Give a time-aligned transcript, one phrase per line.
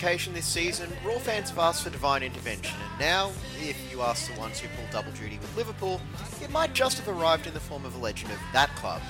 [0.00, 4.32] occasion this season, Roar fans have asked for divine intervention, and now, if you ask
[4.32, 6.00] the ones who pull double duty with Liverpool,
[6.42, 9.02] it might just have arrived in the form of a legend of that club.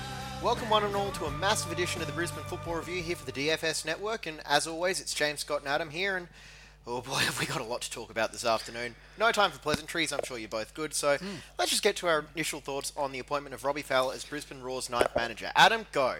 [0.43, 3.25] Welcome, one and all, to a massive edition of the Brisbane Football Review here for
[3.25, 6.27] the DFS Network, and as always, it's James Scott and Adam here, and
[6.85, 8.93] oh boy, have we got a lot to talk about this afternoon.
[9.17, 11.15] No time for pleasantries, I'm sure you're both good, so
[11.57, 14.61] let's just get to our initial thoughts on the appointment of Robbie Fowler as Brisbane
[14.61, 15.53] Roar's ninth manager.
[15.55, 16.15] Adam, go.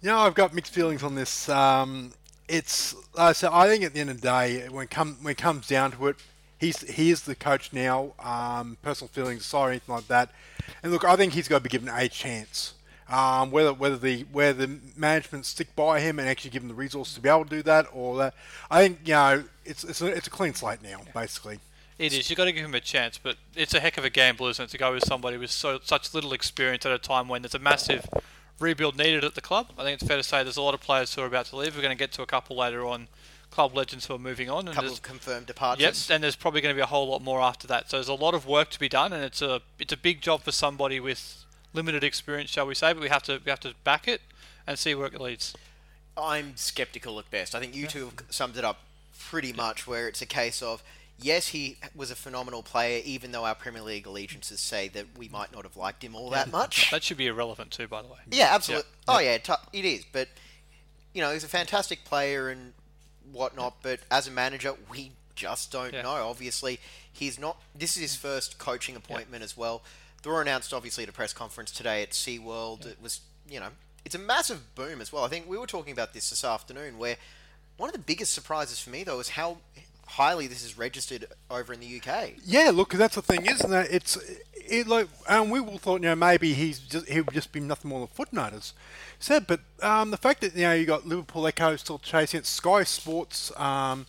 [0.00, 1.50] You know, I've got mixed feelings on this.
[1.50, 2.12] Um,
[2.48, 5.38] it's uh, so I think at the end of the day, when come when it
[5.38, 6.16] comes down to it,
[6.58, 8.12] he's he is the coach now.
[8.18, 10.30] Um, personal feelings or anything like that.
[10.82, 12.74] And look, I think he's got to be given a chance.
[13.08, 16.74] Um, whether whether the whether the management stick by him and actually give him the
[16.74, 18.34] resources to be able to do that, or that,
[18.70, 21.60] I think you know it's it's a, it's a clean slate now, basically.
[21.98, 22.30] It is.
[22.30, 24.64] You've got to give him a chance, but it's a heck of a gamble, isn't
[24.64, 27.54] it, to go with somebody with so such little experience at a time when there's
[27.54, 28.06] a massive
[28.60, 29.68] rebuild needed at the club.
[29.78, 31.56] I think it's fair to say there's a lot of players who are about to
[31.56, 31.76] leave.
[31.76, 33.08] We're going to get to a couple later on,
[33.50, 34.66] club legends who are moving on.
[34.66, 36.10] A And couple there's, of confirmed yep, departures.
[36.10, 37.90] and there's probably going to be a whole lot more after that.
[37.90, 40.20] So there's a lot of work to be done, and it's a it's a big
[40.20, 42.92] job for somebody with limited experience, shall we say?
[42.92, 44.20] But we have to we have to back it
[44.66, 45.54] and see where it leads.
[46.16, 47.54] I'm skeptical at best.
[47.54, 48.80] I think you two have summed it up
[49.30, 50.82] pretty much where it's a case of
[51.18, 55.28] yes, he was a phenomenal player, even though our Premier League allegiances say that we
[55.28, 56.90] might not have liked him all that much.
[56.90, 58.18] That should be irrelevant too, by the way.
[58.30, 58.88] Yeah, absolutely.
[59.06, 59.38] Oh yeah,
[59.72, 60.04] it is.
[60.10, 60.28] But
[61.14, 62.72] you know, he's a fantastic player and
[63.32, 63.76] whatnot.
[63.82, 66.02] But as a manager, we just don't Yeah.
[66.02, 66.28] know.
[66.28, 66.78] Obviously,
[67.12, 67.60] he's not.
[67.74, 69.82] This is his first coaching appointment as well.
[70.22, 72.86] They were announced obviously at a press conference today at SeaWorld.
[72.86, 73.68] It was, you know,
[74.04, 75.24] it's a massive boom as well.
[75.24, 77.16] I think we were talking about this this afternoon, where
[77.76, 79.58] one of the biggest surprises for me though is how
[80.08, 82.32] highly this is registered over in the UK.
[82.44, 83.88] Yeah, look, that's the thing, isn't it?
[83.90, 84.18] It's
[84.54, 87.60] it like, and we all thought, you know, maybe he's just he would just be
[87.60, 88.72] nothing more than a footnote, as
[89.18, 89.46] said.
[89.46, 92.84] But um, the fact that you know you got Liverpool Echo still chasing it, Sky
[92.84, 94.06] Sports um,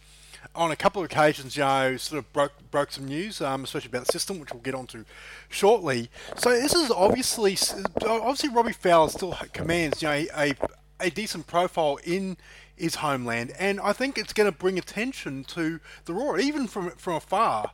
[0.55, 3.89] on a couple of occasions, you know, sort of broke broke some news, um, especially
[3.89, 5.05] about the system, which we'll get onto
[5.49, 6.09] shortly.
[6.37, 7.57] So this is obviously
[8.05, 10.53] obviously Robbie Fowler still commands, you know, a
[11.01, 12.37] a decent profile in
[12.79, 16.91] his homeland, and I think it's going to bring attention to the Roar, even from
[16.91, 17.71] from afar.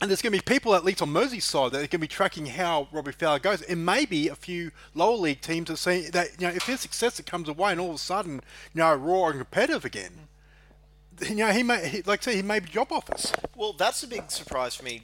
[0.00, 2.08] And there's going to be people, at least on Merseyside, that are going to be
[2.08, 3.62] tracking how Robbie Fowler goes.
[3.62, 7.20] And maybe a few lower league teams are saying that, you know, if his success
[7.20, 8.42] comes away and all of a sudden,
[8.74, 10.28] you know, Roar and competitive again,
[11.28, 13.32] you know, he may, he, like I say, he may be job offers.
[13.56, 15.02] Well, that's a big surprise for me.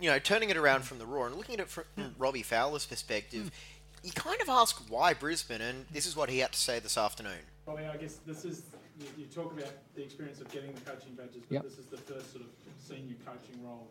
[0.00, 2.08] You know, turning it around from the Roar and looking at it from hmm.
[2.18, 4.06] Robbie Fowler's perspective, hmm.
[4.06, 6.98] you kind of ask why Brisbane, and this is what he had to say this
[6.98, 7.44] afternoon.
[7.66, 8.62] Robbie, I guess this is,
[8.98, 11.62] you, you talk about the experience of getting the coaching badges, but Yep.
[11.62, 13.86] this is the first sort of senior coaching role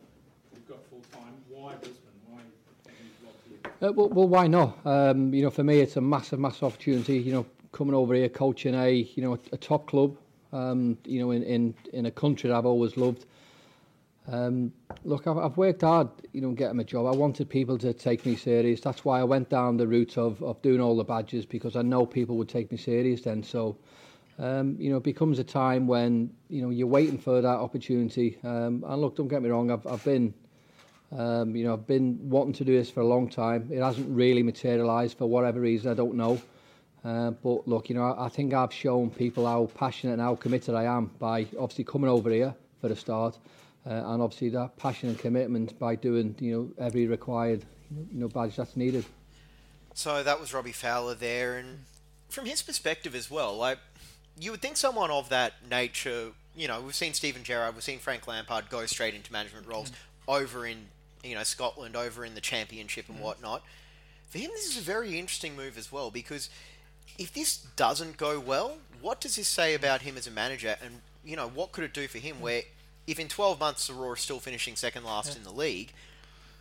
[0.53, 1.33] you've got full time.
[1.49, 2.11] Why Brisbane?
[2.29, 3.33] Why have you got
[3.81, 3.89] here?
[3.89, 4.77] Uh, well, well, why not?
[4.85, 7.17] Um, you know, for me, it's a massive, massive opportunity.
[7.17, 10.15] You know, coming over here, coaching a you know a, top club.
[10.51, 13.25] Um, you know, in, in in a country that I've always loved.
[14.27, 14.71] Um,
[15.03, 17.05] look, I've, I've worked hard, you know, getting a job.
[17.05, 18.79] I wanted people to take me serious.
[18.79, 21.81] That's why I went down the route of, of doing all the badges because I
[21.81, 23.43] know people would take me serious then.
[23.43, 23.77] So,
[24.39, 28.37] um, you know, it becomes a time when you know you're waiting for that opportunity.
[28.43, 30.33] Um, and look, don't get me wrong, I've I've been
[31.17, 33.69] um, you know, I've been wanting to do this for a long time.
[33.71, 36.41] It hasn't really materialised for whatever reason, I don't know.
[37.03, 40.35] Uh, but look, you know, I, I think I've shown people how passionate and how
[40.35, 43.37] committed I am by obviously coming over here for the start,
[43.85, 48.29] Uh, and obviously that passion and commitment by doing, you know, every required, you know,
[48.29, 49.05] badge that's needed.
[49.93, 51.79] So that was Robbie Fowler there, and
[52.29, 53.77] from his perspective as well, like
[54.39, 57.99] you would think someone of that nature, you know, we've seen Steven Gerrard, we've seen
[57.99, 59.91] Frank Lampard go straight into management roles
[60.27, 60.87] over in,
[61.23, 63.21] you know, Scotland, over in the Championship and mm.
[63.21, 63.61] whatnot.
[64.29, 66.49] For him, this is a very interesting move as well because
[67.19, 71.01] if this doesn't go well, what does this say about him as a manager, and
[71.23, 72.41] you know, what could it do for him?
[72.41, 72.63] Where
[73.07, 75.91] if in 12 months the Roar are still finishing second last in the league,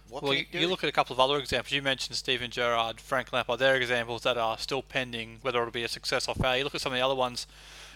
[0.09, 0.59] what Well, can you, it do?
[0.59, 1.73] you look at a couple of other examples.
[1.73, 3.59] You mentioned Steven Gerrard, Frank Lampard.
[3.59, 6.59] They're examples that are still pending, whether it'll be a success or failure.
[6.59, 7.47] You look at some of the other ones.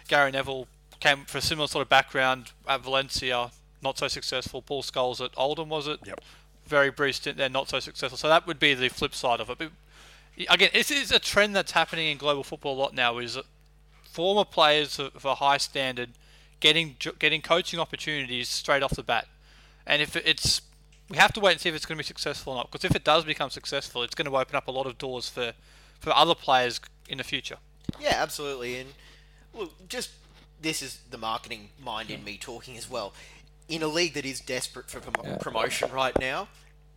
[0.09, 0.67] Gary Neville
[1.01, 3.51] came from a similar sort of background at Valencia,
[3.83, 4.63] not so successful.
[4.63, 6.01] Paul Scholes at Oldham, was it?
[6.07, 6.21] Yep.
[6.67, 8.17] Very brief stint there, not so successful.
[8.17, 9.59] So that would be the flip side of it.
[9.59, 9.71] But
[10.49, 13.19] again, this is a trend that's happening in global football a lot now.
[13.19, 13.45] Is that
[14.05, 16.11] former players of of a high standard
[16.61, 19.27] getting getting coaching opportunities straight off the bat.
[19.87, 20.63] And if it's
[21.09, 22.71] we have to wait and see if it's going to be successful or not.
[22.71, 25.29] Because if it does become successful, it's going to open up a lot of doors
[25.29, 25.53] for
[26.01, 27.57] for other players in the future.
[28.01, 28.79] Yeah, absolutely.
[28.79, 28.91] And
[29.55, 30.11] look, just
[30.61, 33.13] this is the marketing mind in me talking as well.
[33.69, 36.49] In a league that is desperate for prom- promotion right now,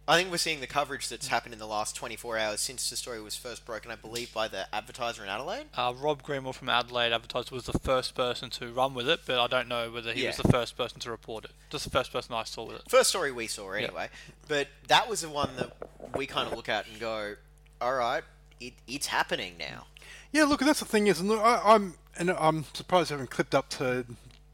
[0.10, 2.96] I think we're seeing the coverage that's happened in the last 24 hours since the
[2.96, 5.66] story was first broken, I believe, by the advertiser in Adelaide.
[5.78, 9.38] Uh, Rob Greenwell from Adelaide Advertiser was the first person to run with it, but
[9.38, 11.52] I don't know whether he was the first person to report it.
[11.70, 12.82] Just the first person I saw with it.
[12.90, 14.10] First story we saw, anyway.
[14.48, 15.74] But that was the one that
[16.16, 17.36] we kind of look at and go,
[17.80, 18.24] all right,
[18.60, 19.86] it, it's happening now.
[20.32, 23.30] Yeah, look, that's the thing is, and look, I, I'm and I'm surprised I haven't
[23.30, 24.08] clipped up to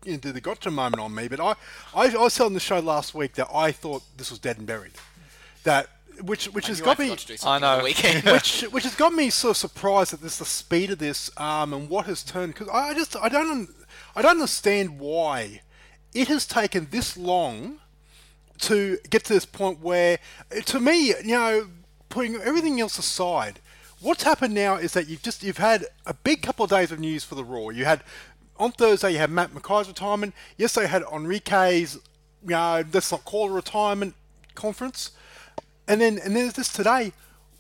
[0.04, 1.30] you know, the gotcha moment on me.
[1.30, 1.56] But I,
[1.96, 4.68] I, I was telling the show last week that I thought this was dead and
[4.68, 4.92] buried.
[5.66, 5.90] That
[6.22, 7.10] which which I has got I me.
[7.10, 7.84] forgot to do I know.
[7.84, 8.24] weekend.
[8.32, 11.90] which which has got me so surprised at this the speed of this um, and
[11.90, 13.70] what has turned because I just I don't
[14.16, 15.62] I don't understand why
[16.14, 17.80] it has taken this long
[18.60, 20.20] to get to this point where
[20.66, 21.68] to me you know
[22.08, 23.60] putting everything else aside
[24.00, 27.00] what's happened now is that you've just you've had a big couple of days of
[27.00, 28.02] news for the Roar you had
[28.58, 33.26] on Thursday you had Matt McKay's retirement yesterday you had Enrique's you know let's not
[33.26, 34.16] call it a retirement
[34.54, 35.12] conference
[35.88, 37.14] and then and there's this today,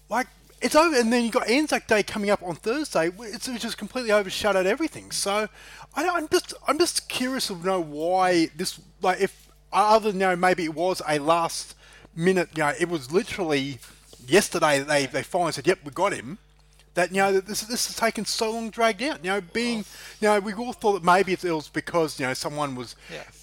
[0.09, 0.27] like
[0.61, 4.11] it's over, and then you got Anzac Day coming up on Thursday, it's, just completely
[4.11, 5.11] overshadowed everything.
[5.11, 5.47] So
[5.95, 10.27] I I'm just I'm just curious to know why this like if other than you
[10.27, 11.75] know maybe it was a last
[12.15, 13.77] minute you know it was literally
[14.25, 16.37] yesterday that they they finally said yep we got him.
[16.95, 19.23] That you know that this this has taken so long dragged out.
[19.23, 20.15] You know, being oh.
[20.21, 22.95] you know we all thought that maybe it was because you know someone was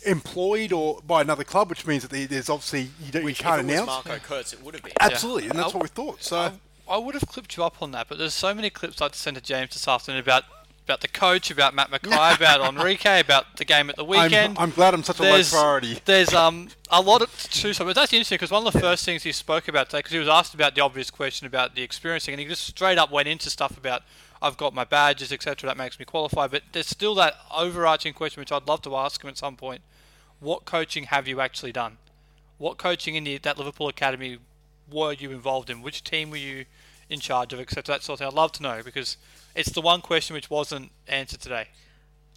[0.04, 3.60] employed or by another club, which means that there's obviously you, don't, Which, you can't
[3.60, 4.06] if it was announce.
[4.06, 4.92] Marco Kurz, it would have been.
[5.00, 6.22] Absolutely, and that's I- what we thought.
[6.22, 6.52] So I,
[6.88, 9.36] I would have clipped you up on that, but there's so many clips I'd send
[9.36, 10.44] to James this afternoon about
[10.84, 14.56] about the coach, about Matt McKay, about Enrique, about the game at the I'm, weekend.
[14.58, 15.98] I'm glad I'm such a low there's, priority.
[16.04, 19.04] There's um a lot of to so, but that's interesting because one of the first
[19.04, 21.82] things he spoke about today, because he was asked about the obvious question about the
[21.82, 24.02] experiencing, and he just straight up went into stuff about
[24.40, 25.68] I've got my badges, etc.
[25.68, 26.48] That makes me qualify.
[26.48, 29.82] But there's still that overarching question which I'd love to ask him at some point:
[30.40, 31.98] What coaching have you actually done?
[32.58, 34.38] What coaching in the, that Liverpool academy
[34.90, 35.82] were you involved in?
[35.82, 36.66] Which team were you
[37.12, 37.82] in charge of, etc.
[37.94, 38.28] That sort of thing.
[38.28, 39.16] I'd love to know because
[39.54, 41.68] it's the one question which wasn't answered today.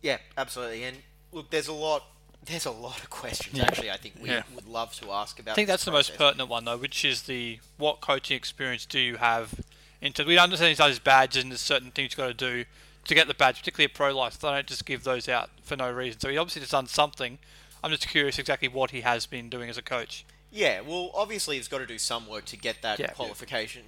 [0.02, 0.84] Yeah, absolutely.
[0.84, 0.98] And
[1.32, 2.04] look, there's a lot.
[2.46, 3.90] There's a lot of questions actually.
[3.90, 4.44] I think we Yeah.
[4.54, 5.54] would love to ask about.
[5.54, 9.00] I think that's the most pertinent one though, which is the what coaching experience do
[9.00, 9.62] you have?
[10.00, 12.66] Into we understand these those badges and there's certain things you've got to do
[13.06, 14.44] to get the badge, particularly a pro license.
[14.44, 16.20] They don't just give those out for no reason.
[16.20, 17.40] So he obviously has done something.
[17.84, 20.24] I'm just curious exactly what he has been doing as a coach.
[20.52, 23.08] Yeah, well, obviously he's got to do some work to get that Yeah.
[23.08, 23.82] qualification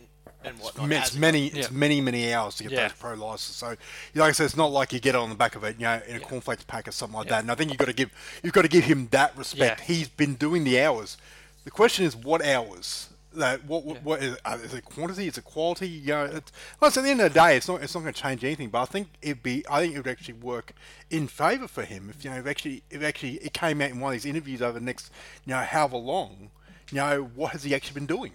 [0.43, 0.91] and whatnot.
[0.91, 1.77] It's as- many, it's Yeah.
[1.77, 2.87] many, many hours to get Yeah.
[2.87, 3.55] those pro licenses.
[3.55, 3.67] So,
[4.15, 5.83] like I said, it's not like you get it on the back of it, you
[5.83, 7.33] know, in a cornflakes pack or something like Yeah.
[7.33, 7.39] that.
[7.41, 8.11] And I think you've got to give,
[8.43, 9.81] you've got to give him that respect.
[9.81, 9.85] Yeah.
[9.85, 11.17] He's been doing the hours.
[11.63, 13.09] The question is, what hours?
[13.33, 15.27] That what what, what is, uh, is it quantity?
[15.27, 15.87] Is it quality?
[15.87, 18.01] You know, it's, well, so at the end of the day, it's not it's not
[18.01, 18.69] going to change anything.
[18.69, 20.71] But I think it'd be I think it would actually work
[21.11, 23.99] in favour for him if you know if actually if actually it came out in
[23.99, 25.11] one of these interviews over the next
[25.45, 26.49] you know however long,
[26.89, 28.31] you know what has he actually been doing?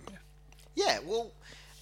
[0.76, 1.32] Yeah, well,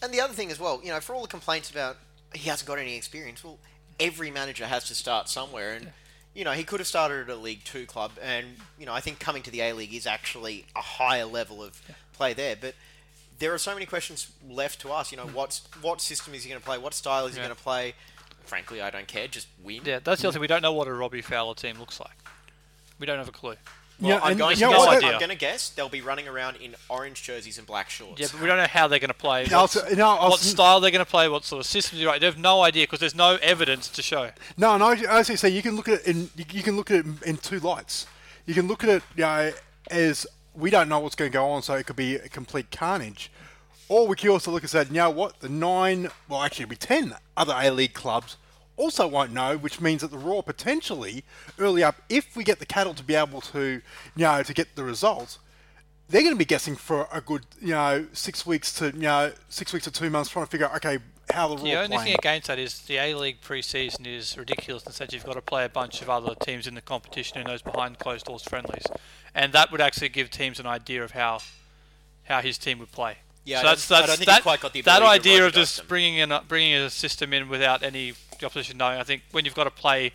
[0.02, 1.96] and the other thing as well, you know, for all the complaints about
[2.34, 3.58] he hasn't got any experience, well,
[3.98, 5.92] every manager has to start somewhere, and
[6.34, 8.46] you know, he could have started at a League Two club, and
[8.78, 11.80] you know, I think coming to the A League is actually a higher level of
[12.12, 12.74] play there, but.
[13.38, 15.12] There are so many questions left to ask.
[15.12, 16.76] You know, what's what system is he going to play?
[16.76, 17.94] What style is he going to play?
[18.44, 19.28] Frankly, I don't care.
[19.28, 19.80] Just win.
[19.82, 20.42] Yeah, that's the other thing.
[20.42, 22.18] We don't know what a Robbie Fowler team looks like.
[22.98, 23.54] We don't have a clue.
[24.00, 24.78] Well, Yeah, I'm going to know guess.
[24.78, 25.04] what?
[25.04, 28.20] I'm going to guess they'll be running around in orange jerseys and black shorts.
[28.20, 29.44] Yeah, but we don't know how they're going to play.
[29.44, 31.28] Yeah, I'll what's- s- no, what s- style they're going to play?
[31.28, 32.04] What sort of systems?
[32.04, 34.30] Right, they have no idea because there's no evidence to show.
[34.56, 34.90] No, no.
[34.92, 37.06] As I say, you can look at it in you, you can look at it
[37.06, 38.06] in, in two lights.
[38.46, 39.52] You can look at it, you know,
[39.90, 42.70] as we don't know what's going to go on, so it could be a complete
[42.70, 43.30] carnage.
[43.88, 46.70] Or we can also look and say, you know what, the nine, well, actually, it'll
[46.70, 48.36] be ten other A League clubs
[48.80, 51.22] also won't know, which means that the Roar potentially
[51.58, 53.62] early up, if we get the cattle to be able to,
[54.16, 55.38] you know, to get the results,
[56.08, 59.32] they're going to be guessing for a good, you know, six weeks to, you know,
[59.48, 60.98] six weeks to two months, trying to figure out, okay,
[61.32, 62.04] how the Roar The only playing.
[62.04, 65.34] thing against that is the A League pre-season is ridiculous in the sense you've got
[65.34, 68.42] to play a bunch of other teams in the competition in those behind closed doors
[68.42, 68.84] friendlies,
[69.34, 71.38] and that would actually give teams an idea of how
[72.24, 73.16] how his team would play.
[73.44, 74.96] Yeah, so I that's don't- I that's don't think that, he's quite got the that
[74.98, 75.88] ability to idea Roger of just Dustin.
[75.88, 78.98] bringing in a, bringing a system in without any the opposition knowing.
[78.98, 80.12] I think when you've got to play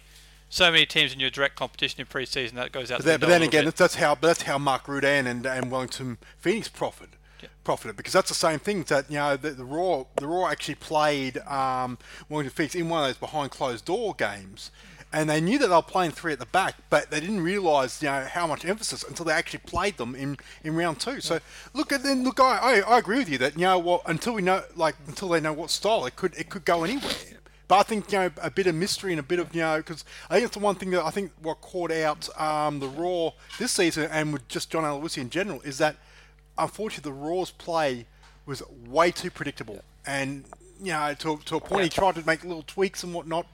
[0.50, 3.00] so many teams in your direct competition in pre-season, that goes out.
[3.00, 3.76] But the then, but then again, bit.
[3.76, 7.10] that's, how that's how Mark Rudan and, and Wellington Phoenix profit
[7.66, 10.76] profited because that's the same thing that you know the, the Roar the Roar actually
[10.76, 11.98] played um,
[12.30, 14.72] Wellington Phoenix in one of those behind closed door games,
[15.12, 18.02] and they knew that they were playing three at the back, but they didn't realise
[18.02, 21.20] you know how much emphasis until they actually played them in, in round two.
[21.20, 21.40] So
[21.74, 24.34] look at then look, I, I, I agree with you that you know what until
[24.34, 27.12] we know like until they know what style it could it could go anywhere.
[27.68, 29.78] But I think you know a bit of mystery and a bit of you know
[29.78, 32.88] because I think it's the one thing that I think what caught out um, the
[32.88, 35.96] Roar this season and with just John Aloisi in general is that
[36.58, 38.06] unfortunately the Roar's play
[38.46, 40.46] was way too predictable and
[40.80, 43.48] you know to, to a point he tried to make little tweaks and whatnot.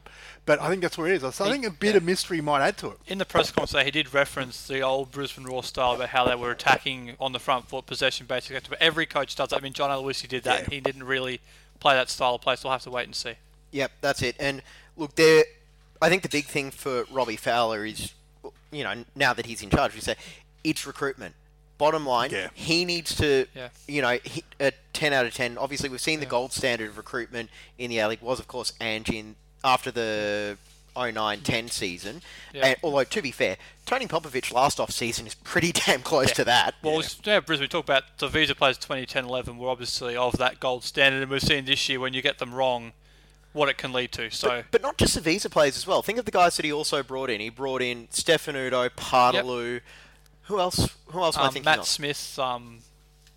[0.45, 1.35] But I think that's where it is.
[1.35, 2.97] So I think a bit of mystery might add to it.
[3.07, 6.35] In the press conference, he did reference the old Brisbane Roar style about how they
[6.35, 8.61] were attacking on the front foot, possession etc.
[8.67, 9.57] But every coach does that.
[9.57, 10.63] I mean, John Aloisi did that.
[10.63, 10.69] Yeah.
[10.69, 11.41] He didn't really
[11.79, 13.35] play that style of play, so we'll have to wait and see.
[13.71, 14.35] Yep, that's it.
[14.39, 14.61] And
[14.97, 15.43] look, there.
[16.01, 18.13] I think the big thing for Robbie Fowler is,
[18.71, 20.15] you know, now that he's in charge, we say
[20.63, 21.35] it's recruitment.
[21.77, 22.49] Bottom line, Yeah.
[22.53, 23.69] he needs to, Yeah.
[23.87, 25.57] you know, hit a ten out of ten.
[25.57, 28.73] Obviously, we've seen the gold standard of recruitment in the A League was, of course,
[28.81, 30.57] Ange in after the
[30.95, 32.21] 09-10 season.
[32.53, 32.65] Yeah.
[32.67, 36.43] And, although to be fair, Tony Popovic last off season is pretty damn close to
[36.45, 36.75] that.
[36.81, 40.59] Well, it's- yeah, Brisbane, we talk about the visa players 2010-11 were obviously of that
[40.59, 42.93] gold standard, and we've seen this year when you get them wrong,
[43.53, 44.29] what it can lead to.
[44.29, 46.01] So But not just the visa players as well.
[46.01, 47.41] Think of the guys that he also brought in.
[47.41, 49.81] He brought in Stefanutto, Paartalu.
[50.43, 50.89] Who else?
[51.07, 51.87] Who else am I um, thinking Matt of?
[51.87, 52.79] Smith, um,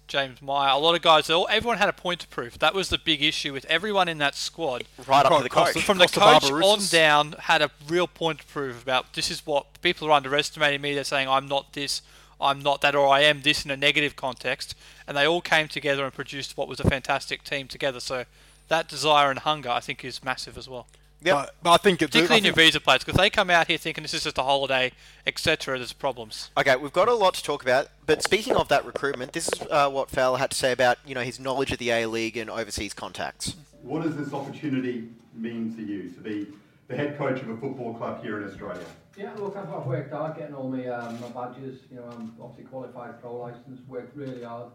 [0.07, 2.59] James Meyer, a lot of guys, all, everyone had a point to prove.
[2.59, 4.85] That was the big issue with everyone in that squad.
[5.07, 5.81] right up to the coach.
[5.83, 9.81] From the coach on down, had a real point to prove about this is what
[9.81, 10.95] people are underestimating me.
[10.95, 12.03] They're saying I'm not this,
[12.41, 14.75] I'm not that, or I am this in a negative context.
[15.07, 18.01] And they all came together and produced what was a fantastic team together.
[18.01, 18.25] So
[18.69, 20.87] that desire and hunger, I think, is massive as well.
[21.23, 21.35] Yep.
[21.35, 23.49] But, but I think it, Particularly I in your think- visa players, because they come
[23.49, 24.93] out here thinking this is just a holiday,
[25.27, 25.79] etc.
[25.79, 26.51] There's problems.
[26.59, 27.89] Okay, we've got a lot to talk about.
[28.05, 31.15] But speaking of that recruitment, this is uh, what Fowler had to say about you
[31.15, 33.57] know his knowledge of the A League and overseas contacts.
[33.83, 36.47] What does this opportunity mean to you to be
[36.89, 38.85] the head coach of a football club here in Australia?
[39.17, 41.81] Yeah, look, I've, I've worked hard getting all my, um, my badges.
[41.91, 44.71] You know, I'm obviously qualified pro license, worked really hard.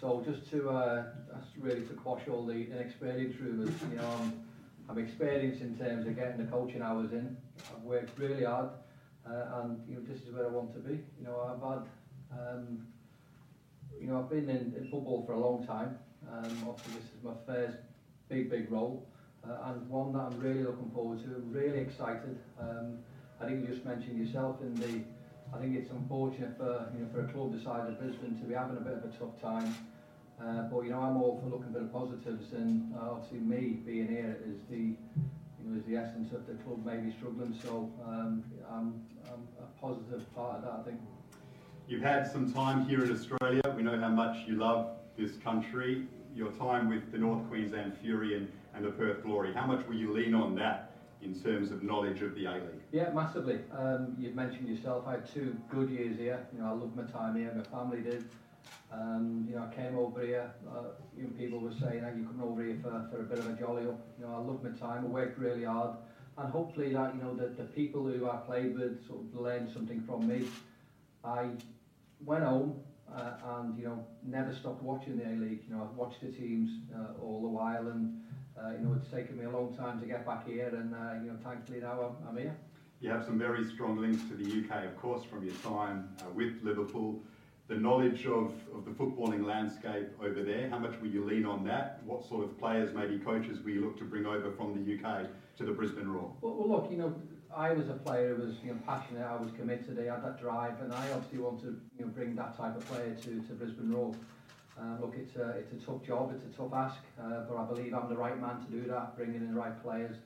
[0.00, 4.44] So just to, uh, that's really to quash all the inexperience rumours, you know, I'm,
[4.88, 7.36] I'm experienced in terms of getting the coaching hours in.
[7.74, 8.70] I've worked really hard
[9.26, 11.00] uh, and you know, this is where I want to be.
[11.18, 12.86] You know, I've had, um,
[13.98, 15.98] you know, I've been in, in football for a long time.
[16.30, 17.78] Um, obviously this is my first
[18.28, 19.06] big, big role
[19.48, 21.28] uh, and one that I'm really looking forward to.
[21.28, 22.38] I'm really excited.
[22.60, 22.98] Um,
[23.40, 25.02] I think you just mentioned yourself in the
[25.56, 28.44] I think it's unfortunate for you know for a club the size of Brisbane to
[28.44, 29.74] be having a bit of a tough time.
[30.38, 33.80] Uh, but you know I'm all for looking for the positives, and uh, obviously me
[33.86, 37.58] being here is the you know is the essence of the club maybe struggling.
[37.62, 39.00] So um, I'm,
[39.32, 40.72] I'm a positive part of that.
[40.80, 41.00] I think.
[41.88, 43.62] You've had some time here in Australia.
[43.74, 46.06] We know how much you love this country.
[46.34, 49.54] Your time with the North Queensland Fury and, and the Perth Glory.
[49.54, 50.95] How much will you lean on that
[51.26, 52.82] in terms of knowledge of the A League?
[52.92, 53.58] Yeah, massively.
[53.76, 55.04] Um, you've mentioned yourself.
[55.06, 56.46] I had two good years here.
[56.52, 57.52] You know, I loved my time here.
[57.54, 58.24] My family did.
[58.92, 60.50] Um, you know, I came over here.
[60.68, 63.38] Uh, you know, people were saying, "Oh, you come over here for, for a bit
[63.38, 65.04] of a jolly up." You know, I loved my time.
[65.04, 65.96] I worked really hard,
[66.38, 69.70] and hopefully that you know the, the people who I played with sort of learned
[69.72, 70.46] something from me.
[71.24, 71.50] I
[72.24, 72.80] went home
[73.14, 75.62] uh, and you know never stopped watching the A League.
[75.68, 78.22] You know, I've watched the teams uh, all the while, and
[78.58, 81.22] uh, you know it's taken me a long time to get back here, and uh,
[81.22, 82.56] you know thankfully now I'm, I'm here.
[83.00, 86.30] You have some very strong links to the UK, of course, from your time uh,
[86.34, 87.20] with Liverpool.
[87.68, 91.64] The knowledge of, of the footballing landscape over there, how much will you lean on
[91.64, 92.00] that?
[92.04, 95.26] What sort of players, maybe coaches, will you look to bring over from the UK
[95.58, 96.32] to the Brisbane Roar?
[96.40, 97.14] Well, well, look, you know,
[97.54, 100.40] I was a player who was you know, passionate, I was committed, I had that
[100.40, 103.52] drive, and I obviously want to you know, bring that type of player to, to
[103.54, 104.14] Brisbane Roar.
[104.78, 107.64] Uh, look, it's a, it's a tough job, it's a tough ask, uh, but I
[107.64, 110.16] believe I'm the right man to do that, bringing in the right players.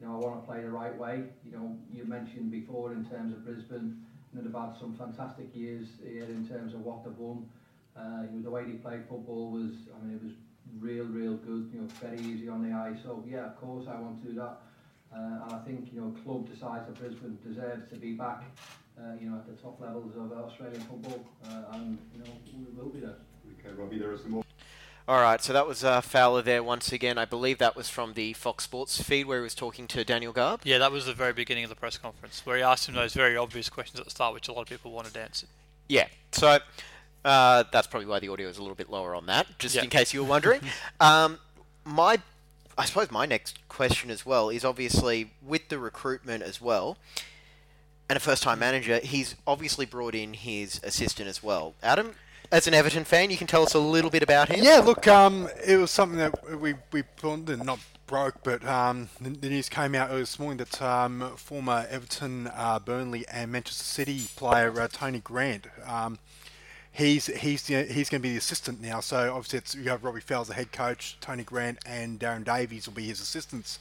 [0.00, 1.24] You know, I want to play the right way.
[1.44, 4.00] You know, you mentioned before in terms of Brisbane,
[4.32, 7.48] you know, they've had some fantastic years here in terms of what they've won.
[7.96, 10.32] Uh, you know, the way they played football was, I mean, it was
[10.80, 11.68] real, real good.
[11.74, 12.94] You know, very easy on the eye.
[13.02, 14.60] So yeah, of course, I want to do that.
[15.12, 18.12] Uh, and I think you know, a club the size of Brisbane deserves to be
[18.12, 18.44] back.
[18.98, 22.66] Uh, you know, at the top levels of Australian football, uh, and you know, we
[22.76, 23.14] will be there.
[23.68, 24.44] Okay, Robbie, there are some more.
[25.06, 27.16] All right, so that was uh, Fowler there once again.
[27.16, 30.32] I believe that was from the Fox Sports feed where he was talking to Daniel
[30.32, 30.60] Garb.
[30.64, 33.14] Yeah, that was the very beginning of the press conference where he asked him those
[33.14, 35.48] very obvious questions at the start, which a lot of people wanted answered.
[35.88, 36.58] Yeah, so
[37.24, 39.82] uh, that's probably why the audio is a little bit lower on that, just Yeah.
[39.84, 40.60] in case you were wondering.
[41.00, 41.38] um,
[41.86, 42.18] my,
[42.76, 46.98] I suppose my next question as well is obviously with the recruitment as well,
[48.10, 51.74] and a first-time manager, he's obviously brought in his assistant as well.
[51.82, 52.14] Adam,
[52.50, 54.64] as an Everton fan, you can tell us a little bit about him.
[54.64, 57.04] Yeah, look, um, it was something that we we
[57.46, 61.86] not broke, but um, the, the news came out early this morning that um, former
[61.90, 66.18] Everton, uh, Burnley, and Manchester City player uh, Tony Grant, um,
[66.90, 69.00] he's he's he's going to be the assistant now.
[69.00, 72.44] So obviously, it's, you have Robbie Fowler as the head coach, Tony Grant and Darren
[72.44, 73.78] Davies will be his assistants.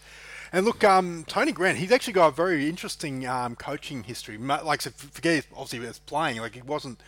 [0.54, 4.38] And look, um, Tony Grant, he's actually got a very interesting um, coaching history.
[4.38, 6.38] Like, I forget obviously his playing.
[6.38, 7.02] Like, he wasn't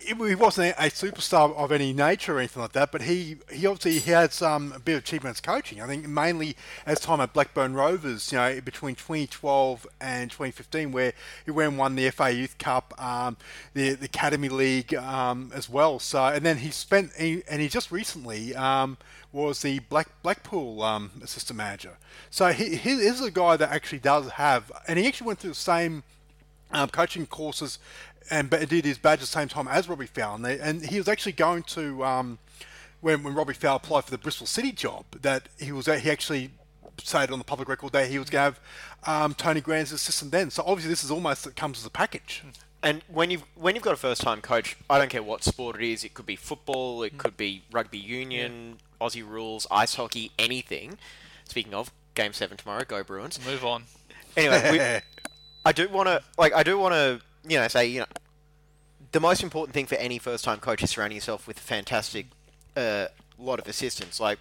[0.00, 3.98] he wasn't a superstar of any nature or anything like that, but he, he obviously
[4.12, 5.80] had some a bit of achievements coaching.
[5.80, 11.12] I think mainly as time at Blackburn Rovers, you know, between 2012 and 2015, where
[11.44, 13.36] he went and won the FA Youth Cup, um,
[13.74, 15.98] the, the Academy League um, as well.
[15.98, 18.98] So, and then he spent, he, and he just recently um,
[19.32, 21.98] was the Black Blackpool um, assistant manager.
[22.30, 25.50] So he, he is a guy that actually does have, and he actually went through
[25.50, 26.04] the same
[26.70, 27.78] um, coaching courses
[28.30, 30.36] and but did his badge at the same time as Robbie Fowler.
[30.36, 32.38] And, they, and he was actually going to um,
[33.00, 36.50] when when Robbie Fowler applied for the Bristol City job that he was he actually
[37.02, 38.58] said on the public record that he was going to
[39.06, 40.50] have um, Tony Grant's assistant then.
[40.50, 42.42] So obviously this is almost it comes as a package.
[42.82, 45.76] And when you've when you've got a first time coach, I don't care what sport
[45.76, 46.04] it is.
[46.04, 50.98] It could be football, it could be rugby union, Aussie rules, ice hockey, anything.
[51.44, 53.44] Speaking of Game Seven tomorrow, go Bruins.
[53.44, 53.84] Move on.
[54.36, 54.80] Anyway, we,
[55.64, 58.06] I do want to like I do want to you know say you know
[59.12, 62.26] the most important thing for any first time coach is surrounding yourself with a fantastic
[62.76, 63.06] uh,
[63.38, 64.20] lot of assistants.
[64.20, 64.38] Like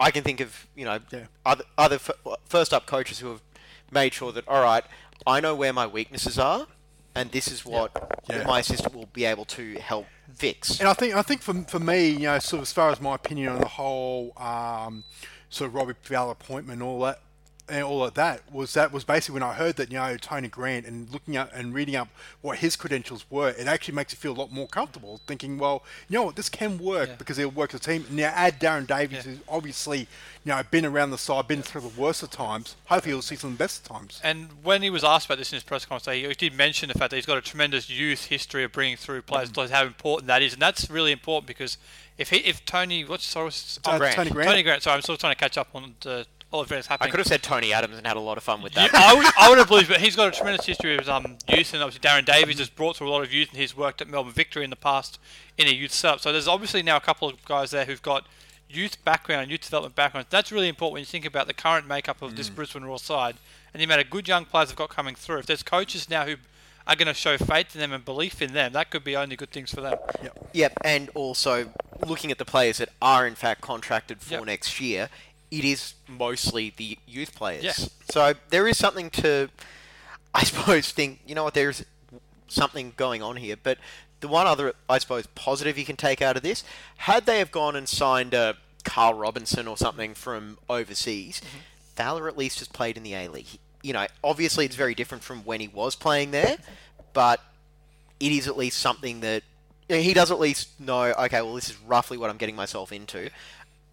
[0.00, 1.26] I can think of you know Yeah.
[1.44, 2.10] other other f-
[2.46, 3.42] first up coaches who have
[3.90, 4.84] made sure that all right,
[5.26, 6.66] I know where my weaknesses are,
[7.14, 7.90] and this is what
[8.28, 8.44] Yeah.
[8.44, 10.80] my assistant will be able to help fix.
[10.80, 13.00] And I think I think for, for me, you know, sort of as far as
[13.00, 15.04] my opinion on the whole um,
[15.50, 17.20] sort of Robbie Fowler appointment, and all that,
[17.68, 20.48] and all of that was that was basically when I heard that you know Tony
[20.48, 22.08] Grant and looking up and reading up
[22.40, 25.82] what his credentials were, it actually makes you feel a lot more comfortable thinking, well,
[26.08, 27.14] you know what, this can work Yeah.
[27.16, 28.06] because he'll work as a team.
[28.10, 29.32] Now add Darren Davies, Yeah.
[29.32, 30.06] who's obviously you
[30.52, 32.76] know been around the side, been through the worst of times.
[32.86, 34.20] Hopefully, he'll see some of the best of times.
[34.22, 36.94] And when he was asked about this in his press conference, he did mention the
[36.98, 39.70] fact that he's got a tremendous youth history of bringing through players, Mm.
[39.70, 41.78] how important that is, and that's really important because
[42.16, 44.14] if he, if Tony, what's sorry, what's- Uh, Grant.
[44.16, 44.50] Tony Grant.
[44.50, 46.96] Tony Grant, sorry, I'm still trying to catch up on the, all the events I
[47.10, 48.94] could have said Tony Adams and had a lot of fun with You- that.
[48.94, 51.74] I would, I would have believed, but he's got a tremendous history of um, youth,
[51.74, 54.08] and obviously Darren Davies has brought through a lot of youth, and he's worked at
[54.08, 55.18] Melbourne Victory in the past
[55.58, 56.20] in a youth setup.
[56.20, 58.26] So there's obviously now a couple of guys there who've got
[58.68, 60.26] youth background and youth development background.
[60.30, 63.36] That's really important when you think about the current makeup of this Brisbane Roar side
[63.72, 65.38] and the amount of good young players they've got coming through.
[65.38, 66.34] If there's coaches now who
[66.86, 69.36] are going to show faith in them and belief in them, that could be only
[69.36, 69.98] good things for them.
[70.52, 71.70] Yep, and also
[72.06, 74.44] looking at the players that are in fact contracted for Yep.
[74.46, 75.10] next year,
[75.50, 77.64] it is mostly the youth players.
[77.64, 77.88] Yeah.
[78.10, 79.48] So there is something to,
[80.34, 81.20] I suppose, think.
[81.26, 81.54] You know what?
[81.54, 81.84] There's
[82.48, 83.56] something going on here.
[83.60, 83.78] But
[84.20, 86.64] the one other, I suppose, positive you can take out of this,
[86.98, 91.58] had they have gone and signed a Carl Robinson or something from overseas, mm-hmm.
[91.96, 93.58] Fowler at least has played in the A League.
[93.82, 96.56] You know, obviously it's very different from when he was playing there,
[97.12, 97.40] but
[98.20, 99.42] it is at least something that
[99.88, 101.04] he does at least know.
[101.12, 103.30] Okay, well, this is roughly what I'm getting myself into.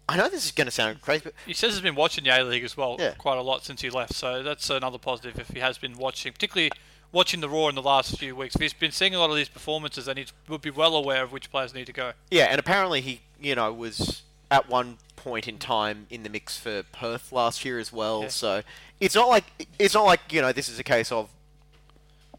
[0.08, 2.30] I know this is going to sound crazy, but He says he's been watching the
[2.30, 3.12] A League as well Yeah.
[3.16, 6.32] quite a lot since he left, so that's another positive if he has been watching,
[6.32, 6.70] particularly
[7.10, 8.54] watching the Roar in the last few weeks.
[8.54, 11.22] If he's been seeing a lot of these performances, then he would be well aware
[11.22, 12.12] of which players need to go.
[12.30, 16.58] yeah, and apparently he, you know, was at one point in time in the mix
[16.58, 18.22] for Perth last year as well.
[18.22, 18.28] Yeah.
[18.28, 18.62] So
[19.00, 19.44] it's not like
[19.78, 21.30] it's not like you know this is a case of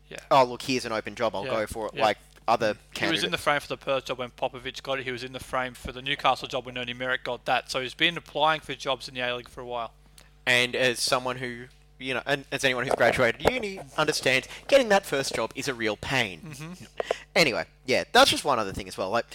[0.08, 0.20] Yeah.
[0.30, 3.24] oh look here's an open job I'll Yeah, go for it like other He was
[3.24, 5.06] in the frame for the Perth job when Popovic got it.
[5.06, 7.72] He was in the frame for the Newcastle job when Ernie Merrick got that.
[7.72, 9.92] So he's been applying for jobs in the A League for a while.
[10.46, 11.66] and as someone who
[11.98, 15.74] you know, and as anyone who's graduated uni understands, getting that first job is a
[15.74, 16.42] real pain.
[16.46, 16.84] Mm-hmm.
[17.36, 19.10] Anyway, yeah, that's just one other thing as well.
[19.10, 19.26] Like,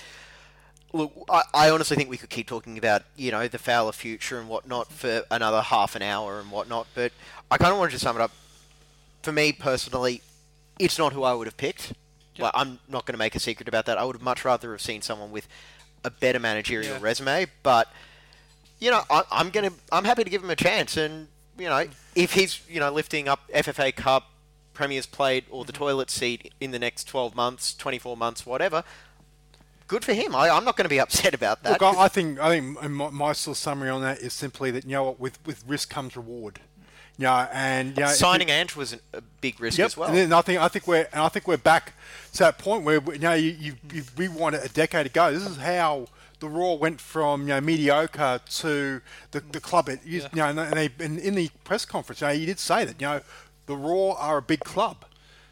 [0.93, 4.39] look, I, I honestly think we could keep talking about you know the Fowler future
[4.39, 7.13] and whatnot for another half an hour and whatnot, but
[7.51, 8.31] I kind of wanted to sum it up.
[9.23, 10.23] For me personally,
[10.79, 11.93] it's not who I would have picked.
[12.41, 13.99] Well, I'm not going to make a secret about that.
[13.99, 15.49] I would have much rather have seen someone with
[16.05, 16.99] a better managerial Yeah.
[17.01, 17.93] resume, but
[18.79, 21.85] you know, I, I'm gonna, I'm happy to give him a chance, and you know,
[22.15, 24.31] if he's, you know, lifting up FFA Cup,
[24.73, 25.83] Premier's Plate, or the mm-hmm.
[25.83, 28.83] toilet seat in the next 12 months, 24 months, whatever,
[29.87, 30.35] good for him.
[30.35, 31.81] I, I'm not going to be upset about that.
[31.81, 34.71] Look, I, I think I think my, my sort of summary on that is simply
[34.71, 36.61] that you know what, with with risk comes reward.
[37.27, 39.87] Know, and you know, you- Signing Ange was a big risk Yep.
[39.87, 40.09] as well.
[40.09, 41.93] And then I think I think we're and I think we're back
[42.33, 45.33] to that point where you know you, you, you rewind it a decade ago.
[45.33, 46.07] This is how
[46.39, 49.03] the Roar went from you know mediocre to
[49.33, 49.89] the, the club.
[49.91, 50.49] It, you, Yeah.
[50.49, 53.01] you know, and they and in the press conference, you know, you did say that
[53.01, 53.21] you know
[53.67, 55.05] the Roar are a big club.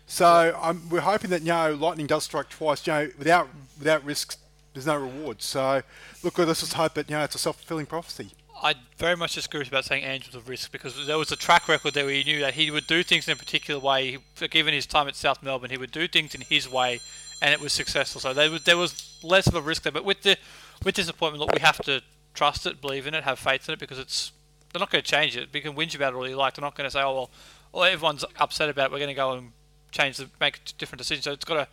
[0.07, 2.87] So um, we're hoping that you know lightning does strike twice.
[2.87, 4.39] You know, without without risks,
[4.73, 5.43] there's no reward.
[5.43, 5.83] So
[6.23, 8.31] look, let's just hope that you know it's a self fulfilling prophecy.
[8.63, 11.37] I very much disagree with you about saying Angels of risk because there was a
[11.37, 14.19] track record there where you knew that he would do things in a particular way.
[14.41, 17.01] He- Given his time at South Melbourne, he would do things in his way,
[17.41, 18.21] and it was successful.
[18.21, 19.93] So there was there was less of a risk there.
[19.93, 20.37] But with the
[20.85, 22.03] with disappointment, look, we have to
[22.35, 24.33] trust it, believe in it, have faith in it because it's
[24.73, 25.49] they're not going to change it.
[25.53, 26.55] We can whinge about it all you like.
[26.55, 27.31] They're not going to say, oh well,
[27.73, 28.93] well everyone's upset about it.
[28.93, 29.53] We're going to go and
[29.93, 31.25] change the make different decisions.
[31.25, 31.69] So it's got to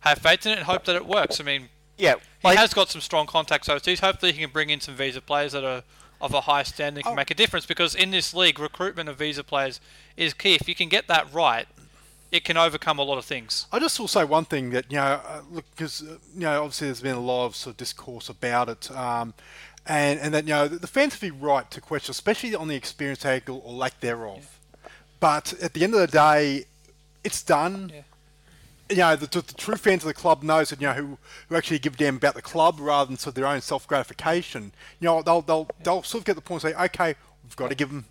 [0.00, 1.38] have faith in it and hope that it works.
[1.40, 4.00] I mean, Yeah, he like- has got some strong contacts overseas.
[4.00, 5.82] Hopefully, he can bring in some visa players that are
[6.20, 7.16] of a high standing, can Oh.
[7.16, 7.66] make a difference.
[7.66, 9.80] Because in this league, recruitment of visa players
[10.16, 10.54] is key.
[10.54, 11.66] If you can get that right,
[12.30, 13.66] it can overcome a lot of things.
[13.72, 16.62] I just will say one thing that you know, uh, look, because uh, you know,
[16.62, 19.34] obviously there's been a lot of sort of discourse about it, um,
[19.86, 22.68] and and that you know, the, the fans have the right to question, especially on
[22.68, 24.58] the experience angle or lack thereof.
[25.18, 26.66] But at the end of the day,
[27.24, 27.90] it's done.
[27.94, 28.02] Yeah.
[28.90, 31.18] You know, the, the, the true fans of the club knows that you know who,
[31.48, 33.86] who actually give a damn about the club rather than sort of their own self
[33.86, 34.72] gratification.
[35.00, 37.68] You know, they'll they'll they'll sort of get the point and say, okay, we've got
[37.68, 38.04] to give them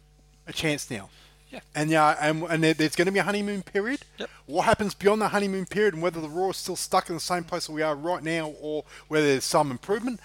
[0.47, 1.09] a chance now.
[1.51, 1.59] Yeah.
[1.73, 4.01] And yeah, and, and there, there's going to be a honeymoon period.
[4.19, 4.29] Yep.
[4.45, 7.19] What happens beyond the honeymoon period, and whether the Roar is still stuck in the
[7.21, 10.19] same place that we are right now, or whether there's some improvement,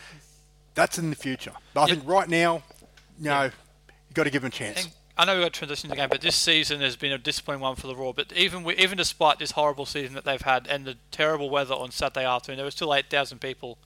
[0.75, 1.53] that's in the future.
[1.73, 1.97] But I Yep.
[1.97, 2.63] think right now,
[3.19, 3.51] you know, you
[4.15, 4.85] got to give them a chance.
[4.85, 7.19] And I know we've got to transition the game, but this season has been a
[7.19, 8.13] disappointing one for the Roar.
[8.13, 11.75] But even wi- even despite this horrible season that they've had and the terrible weather
[11.75, 13.79] on Saturday afternoon, there were still 8,000 people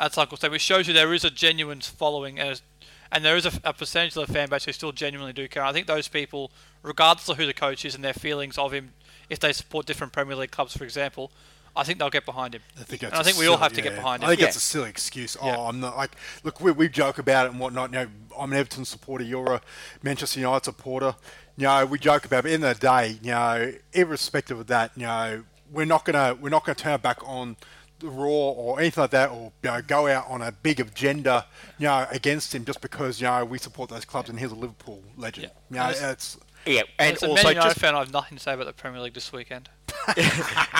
[0.00, 2.62] at Cycle Stadium, which shows you there is a genuine following and,
[3.10, 5.62] and there is a, a percentage of the fan base who still genuinely do care.
[5.62, 6.50] I think those people,
[6.82, 8.94] regardless of who the coach is and their feelings of him,
[9.28, 11.30] if they support different Premier League clubs, for example,
[11.74, 12.62] I think they'll get behind him.
[12.78, 14.26] I think, and that's think we all have to get behind him.
[14.26, 14.46] I think Yeah.
[14.46, 15.36] that's a silly excuse.
[15.42, 15.56] Yeah.
[15.56, 16.12] Oh, I'm not like
[16.44, 17.90] look, we, we joke about it and whatnot.
[17.92, 18.06] You know,
[18.38, 19.24] I'm an Everton supporter.
[19.24, 19.60] You're a
[20.02, 21.14] Manchester United supporter.
[21.56, 22.60] You know, we joke about it.
[22.60, 26.50] But at the day, you know, irrespective of that, you know, we're not gonna we're
[26.50, 27.56] not gonna turn our back on
[28.00, 31.46] the Roar or anything like that, or you know, go out on a big agenda,
[31.78, 34.54] you know, against him just because you know we support those clubs and he's a
[34.56, 35.50] Liverpool legend.
[35.70, 35.70] Yeah.
[35.70, 38.12] You know, it's- it's yeah, and As a also Man United just fan, I have
[38.12, 39.68] nothing to say about the Premier League this weekend.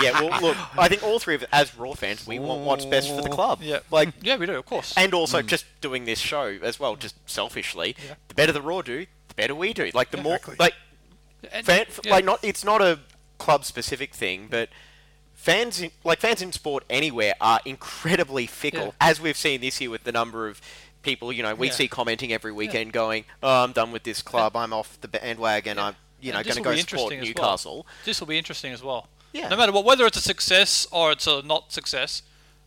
[0.02, 0.20] Yeah.
[0.20, 3.08] Well, look, I think all three of us, as Roar fans, we want what's best
[3.14, 3.60] for the club.
[3.62, 4.14] Yeah, like mm.
[4.22, 4.94] yeah, we do, of course.
[4.96, 5.46] and also mm.
[5.46, 7.94] just doing this show as well, just selfishly.
[8.04, 8.14] Yeah.
[8.28, 9.90] The better the Roar do, the better we do.
[9.94, 10.56] Like the more, Exactly.
[10.58, 10.74] like
[11.52, 12.10] And- fan, yeah.
[12.10, 13.00] like not it's not a
[13.38, 14.68] club specific thing, but
[15.34, 19.08] fans in, like fans in sport anywhere are incredibly fickle, Yeah.
[19.10, 20.60] as we've seen this year with the number of
[21.02, 21.32] people.
[21.32, 21.72] You know, we Yeah.
[21.74, 24.56] see commenting every weekend going, "Oh, I'm done with this club.
[24.56, 25.78] I'm off the bandwagon.
[25.78, 27.44] I'm you know going to go support interesting as well.
[27.44, 29.08] Newcastle." This will be interesting as well.
[29.32, 29.48] Yeah.
[29.48, 32.22] No matter what, whether it's a success or it's a not success,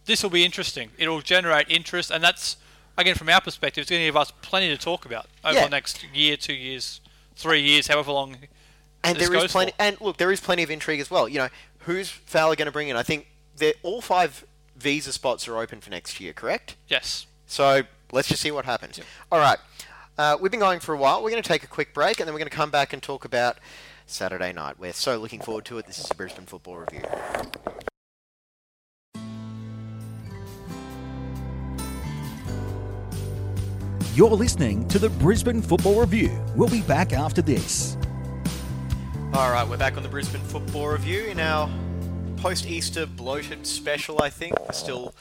[0.05, 0.91] this will be interesting.
[0.97, 2.57] It'll generate interest, and that's
[2.97, 5.65] again from our perspective, it's going to give us plenty to talk about over Yeah.
[5.65, 7.01] the next year, two years,
[7.35, 8.37] three years, however long.
[9.03, 9.81] And this there is plenty, for.
[9.81, 11.27] and look, there is plenty of intrigue as well.
[11.29, 11.49] You know,
[11.79, 12.95] who's Fowler going to bring in?
[12.95, 13.27] I think
[13.83, 14.43] all five
[14.75, 16.75] visa spots are open for next year, correct?
[16.87, 17.27] Yes.
[17.45, 18.99] So let's just see what happens.
[19.31, 19.59] All right,
[20.17, 21.21] uh, we've been going for a while.
[21.21, 23.03] We're going to take a quick break, and then we're going to come back and
[23.03, 23.57] talk about
[24.07, 24.79] Saturday night.
[24.79, 25.87] We're so looking forward to it.
[25.87, 27.03] This is the Brisbane Football Review.
[34.13, 36.31] You're listening to the Brisbane Football Review.
[36.55, 37.97] We'll be back after this.
[39.33, 41.69] All right, we're back on the Brisbane Football Review in our
[42.37, 44.21] post-Easter bloated special.
[44.21, 45.13] I think we're still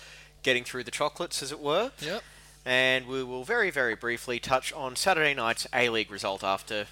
[0.45, 1.91] getting through the chocolates, as it were.
[2.01, 2.23] Yep.
[2.65, 6.87] and we will very, very briefly touch on Saturday night's A League result after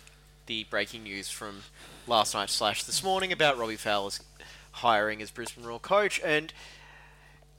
[0.46, 1.62] the breaking news from
[2.06, 4.20] last night slash this morning about Robbie Fowler's
[4.72, 6.52] hiring as Brisbane Roar coach, and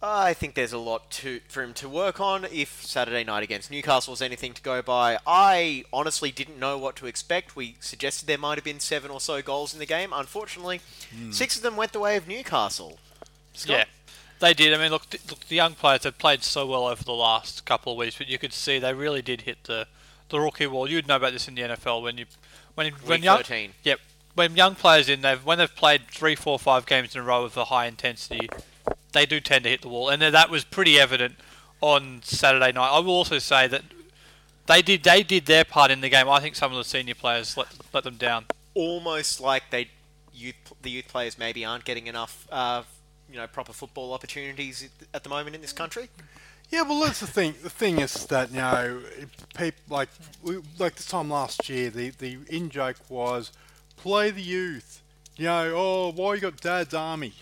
[0.02, 2.46] I think there's a lot to for him to work on.
[2.52, 6.98] If Saturday night against Newcastle is anything to go by, I honestly didn't know what
[6.98, 7.56] to expect.
[7.56, 10.12] We suggested there might have been seven or so goals in the game.
[10.13, 11.32] Unfortunately, hmm.
[11.32, 13.00] six of them went the way of Newcastle.
[13.54, 13.78] Scott?
[13.78, 13.84] Yeah,
[14.39, 14.74] they did.
[14.74, 17.63] I mean, look, th- look, the young players have played so well over the last
[17.63, 19.88] couple of weeks, but you could see they really did hit the
[20.30, 20.89] the rookie wall.
[20.89, 22.26] You'd know about this in the NFL when you
[22.76, 23.74] when when Week young 13.
[23.84, 24.00] yep
[24.36, 27.44] when young players in they've when they've played three, four, five games in a row
[27.44, 28.50] with a high intensity,
[29.12, 31.36] they do tend to hit the wall, and that was pretty evident
[31.82, 32.90] on Saturday night.
[32.90, 33.84] I will also say that.
[34.66, 35.04] They did.
[35.04, 36.30] They did their part in the game.
[36.30, 38.46] I think some of the senior players let let them down.
[38.74, 39.90] almost like they
[40.34, 42.82] youth the youth players maybe aren't getting enough uh,
[43.30, 46.08] you know proper football opportunities at the moment in this country.
[46.74, 47.54] Yeah, well, that's the thing.
[47.62, 49.00] The thing is that you know,
[49.56, 50.10] people like
[50.42, 53.52] we, like this time last year, the the in joke was
[53.96, 55.04] play the youth.
[55.38, 57.34] You know, oh, why you got Dad's army?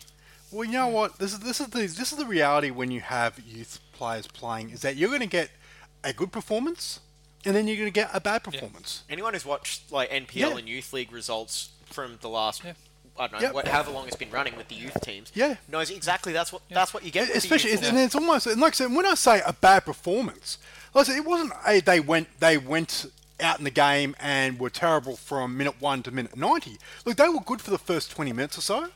[0.52, 1.18] Well, you know what?
[1.18, 4.72] This is this is the this is the reality when you have youth players playing
[4.72, 5.50] is that you're going to get
[6.04, 7.00] a good performance,
[7.46, 9.04] and then you're going to get a bad performance.
[9.10, 10.58] Anyone who's watched like NPL Yeah.
[10.58, 12.74] and youth league results from the last Yeah.
[13.20, 13.54] I don't know, Yep.
[13.54, 15.56] what, however long it's been running with the youth teams, Yeah.
[15.68, 17.30] knows exactly that's what that's what you get.
[17.30, 20.58] especially it's, and it's almost and like I said when I say a bad performance
[20.94, 23.06] like I said it wasn't a they went they went
[23.42, 27.28] out in the game and were terrible from minute 1 to minute 90 look they
[27.30, 28.90] were good for the first 20 minutes or so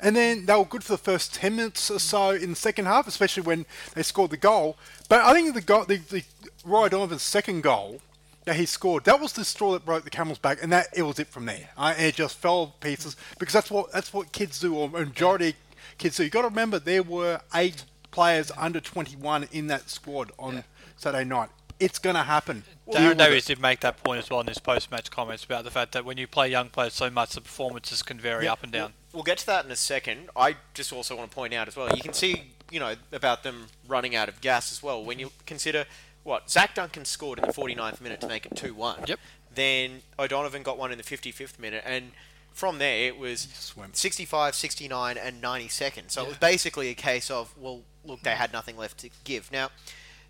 [0.00, 2.84] and then they were good for the first 10 minutes or so in the second
[2.86, 3.64] half especially when
[3.94, 4.76] they scored the goal
[5.08, 6.22] but I think the goal the, the
[6.64, 8.00] Roy Donovan's second goal
[8.46, 11.02] that he scored that was the straw that broke the camel's back and that it
[11.02, 14.58] was it from there I, it just fell pieces because that's what that's what kids
[14.60, 15.54] do or majority
[15.98, 20.32] kids do you got to remember there were eight players under 21 in that squad
[20.38, 20.64] on
[20.96, 24.30] Saturday night it's going to happen Deal Darren with Davies did make that point as
[24.30, 27.10] well in his post-match comments about the fact that when you play young players so
[27.10, 28.52] much, the performances can vary Yeah.
[28.52, 28.92] up and down.
[29.12, 30.30] We'll get to that in a second.
[30.36, 31.90] I just also want to point out as well.
[31.94, 35.04] You can see, you know, about them running out of gas as well.
[35.04, 35.84] When you consider
[36.26, 39.08] what Zach Duncan scored in the 49th minute to make it 2-1.
[39.08, 39.20] Yep.
[39.54, 42.10] Then O'Donovan got one in the 55th minute, and
[42.52, 43.90] from there it was Swim.
[43.92, 46.12] 65, 69, and 90 seconds.
[46.14, 49.50] So it was basically a case of, well, look, they had nothing left to give.
[49.52, 49.70] Now,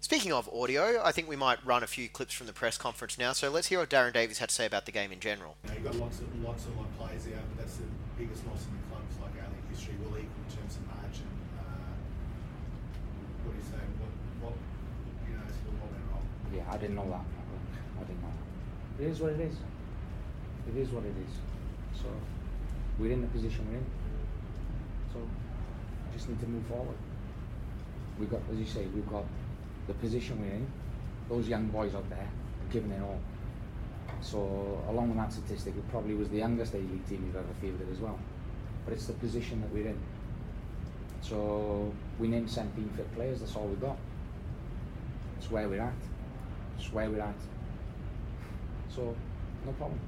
[0.00, 3.18] speaking of audio, I think we might run a few clips from the press conference
[3.18, 3.32] now.
[3.32, 5.56] So let's hear what Darren Davies had to say about the game in general.
[5.64, 7.84] You know, you've got lots of lots of like players out, but that's the
[8.18, 11.26] biggest loss in the club's like our league history will equal in terms of margin.
[11.58, 11.94] Uh,
[13.44, 13.82] what do you say?
[14.42, 14.56] What what
[15.26, 15.46] you know,
[15.80, 16.26] what went wrong?
[16.54, 17.24] Yeah, I didn't know that.
[18.00, 18.28] I didn't know
[18.98, 19.04] that.
[19.04, 19.54] It is what it is.
[20.68, 21.34] It is what it is.
[22.00, 22.06] So
[22.98, 23.86] we're in the position we're in.
[25.12, 26.96] So I just need to move forward.
[28.18, 29.24] We've got, as you say, we've got
[29.86, 30.66] the position we're in.
[31.28, 33.20] Those young boys out there are giving it all.
[34.20, 34.38] So
[34.88, 37.88] along with that statistic, it probably was the youngest A League team we've ever fielded
[37.92, 38.18] as well.
[38.84, 39.98] But it's the position that we're in.
[41.20, 43.40] So we named 17 fit players.
[43.40, 43.96] That's all we've got.
[45.38, 45.92] It's where we're at.
[46.86, 47.34] It's where we're at.
[48.88, 49.16] So,
[49.66, 49.98] no problem.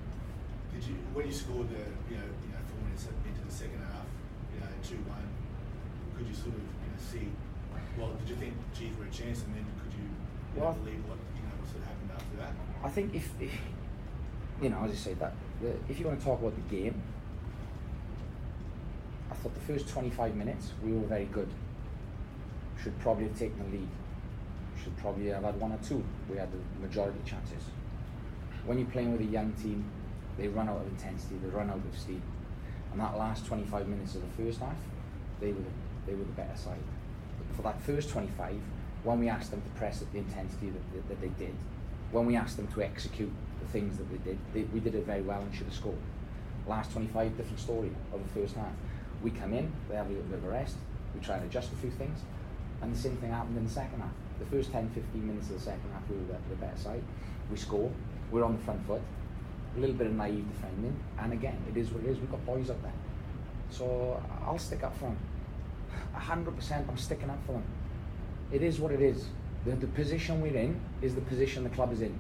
[0.72, 3.82] Did you when you scored the you know you know four minutes into the second
[3.82, 4.06] half,
[4.54, 5.26] you know two one,
[6.14, 7.26] could you sort of you know see?
[7.98, 10.78] Well, did you think geez we're a chance, and then could you, you Well, know,
[10.78, 12.54] believe what you know what sort of happened after that?
[12.86, 13.50] I think if, if
[14.62, 16.94] you know, as I say, that the, if you want to talk about the game,
[19.32, 21.50] I thought the first 25 minutes we were very good.
[22.80, 23.90] Should probably have taken the lead.
[24.82, 26.04] Should probably have had one or two.
[26.30, 27.62] We had the majority chances.
[28.64, 29.84] When you're playing with a young team,
[30.36, 32.22] they run out of intensity, they run out of steam.
[32.92, 34.76] And that last 25 minutes of the first half,
[35.40, 35.70] they were the,
[36.06, 36.78] they were the better side.
[37.56, 38.56] For that first 25,
[39.04, 41.54] when we asked them to press at the intensity that, that, that they did,
[42.12, 45.04] when we asked them to execute the things that they did, they, we did it
[45.04, 45.98] very well and should have scored.
[46.66, 48.72] Last 25, different story of the first half.
[49.22, 50.76] We come in, they have a little bit of a rest,
[51.14, 52.20] we try and adjust a few things,
[52.80, 54.12] and the same thing happened in the second half.
[54.38, 57.02] The first 10, 15 minutes of the second half, we were the, the better side.
[57.50, 57.90] We score,
[58.30, 59.02] we're on the front foot,
[59.76, 62.18] a little bit of naive defending, and again, it is what it is.
[62.18, 62.92] We've got boys up there.
[63.70, 65.18] So I'll stick up for them.
[66.16, 67.64] 100% I'm sticking up for them.
[68.52, 69.26] It is what it is.
[69.64, 72.16] The, the position we're in is the position the club is in.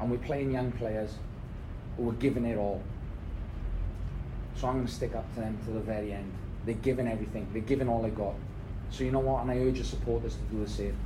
[0.00, 1.14] And we're playing young players
[1.96, 2.82] who are giving it all.
[4.56, 6.32] So I'm going to stick up to them to the very end.
[6.64, 7.46] They're giving everything.
[7.52, 8.34] They're giving all they got.
[8.90, 9.42] So you know what?
[9.42, 10.96] And I urge your supporters to do the same.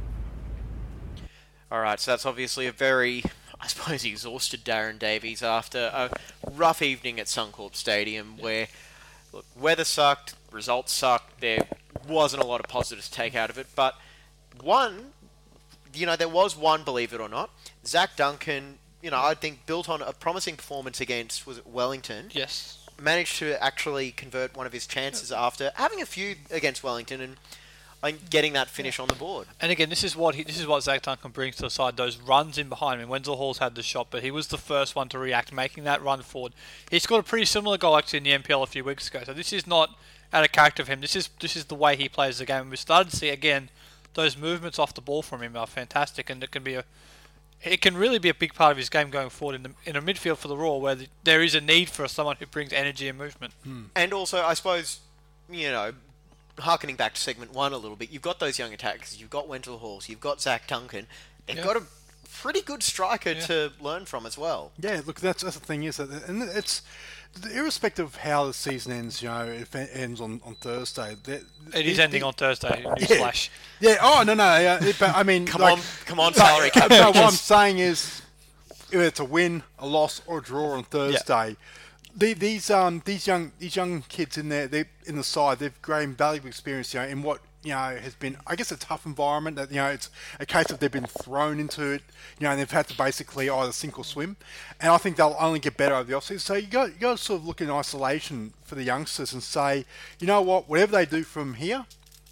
[1.72, 3.24] All right, so that's obviously a very,
[3.58, 6.10] I suppose, exhausted Darren Davies after a
[6.50, 8.68] rough evening at Suncorp Stadium where,
[9.32, 11.40] look, weather sucked, results sucked.
[11.40, 11.66] There
[12.06, 13.94] wasn't a lot of positives to take out of it, but
[14.60, 15.12] one,
[15.94, 17.48] you know, there was one, believe it or not,
[17.86, 18.76] Zach Duncan.
[19.00, 22.28] You know, I think built on a promising performance against was it Wellington.
[22.32, 22.86] Yes.
[23.00, 27.36] managed to actually convert one of his chances after having a few against Wellington and,
[28.02, 29.46] and getting that finish on the board.
[29.60, 31.96] And again, this is what he, this is what Zach Duncan brings to the side.
[31.96, 33.08] Those runs in behind him.
[33.08, 36.02] Wenzel Hall's had the shot, but he was the first one to react, making that
[36.02, 36.52] run forward.
[36.90, 39.22] He scored a pretty similar goal actually in the NPL a few weeks ago.
[39.24, 39.96] So this is not
[40.32, 41.00] out of character of him.
[41.00, 42.62] This is this is the way he plays the game.
[42.62, 43.68] And we started to see again
[44.14, 46.84] those movements off the ball from him are fantastic, and it can be a
[47.64, 49.96] it can really be a big part of his game going forward in the in
[49.96, 52.72] a midfield for the Roar, where the, there is a need for someone who brings
[52.72, 53.54] energy and movement.
[53.62, 53.84] Hmm.
[53.94, 55.00] And also, I suppose,
[55.50, 55.92] you know,
[56.58, 59.18] harkening back to segment one a little bit, you've got those young attackers.
[59.20, 60.08] You've got Wendell Halls.
[60.08, 61.06] You've got Zach Duncan.
[61.46, 61.64] They've Yeah.
[61.64, 61.82] got a
[62.40, 63.40] pretty good striker Yeah.
[63.46, 64.72] to learn from as well.
[64.80, 66.82] Yeah, look, that's, that's the thing is that, and it's
[67.52, 69.22] irrespective of how the season ends.
[69.22, 71.42] You know, if it ends on on Thursday, that-
[71.74, 72.82] It is it- ending it- on Thursday.
[72.84, 72.94] Yeah.
[72.94, 73.48] Newsflash.
[73.80, 73.96] Yeah.
[74.00, 74.58] Oh no, no.
[74.58, 77.30] Yeah, it- but I mean, Come like- on, come on, salary cap no, what I'm
[77.32, 78.20] saying is,
[78.90, 81.56] if it's a win, a loss, or a draw on Thursday,
[82.14, 85.80] the, these um these young these young kids in there they in the side they've
[85.82, 89.06] gained valuable experience you know in what you know has been I guess a tough
[89.06, 92.02] environment that you know it's a case of they've been thrown into it
[92.38, 94.36] you know and they've had to basically either sink or swim.
[94.80, 96.40] And I think they'll only get better over the offseason.
[96.40, 99.42] So you got you got to sort of look in isolation for the youngsters and
[99.42, 99.84] say
[100.18, 100.68] you know what?
[100.68, 101.86] Whatever they do from here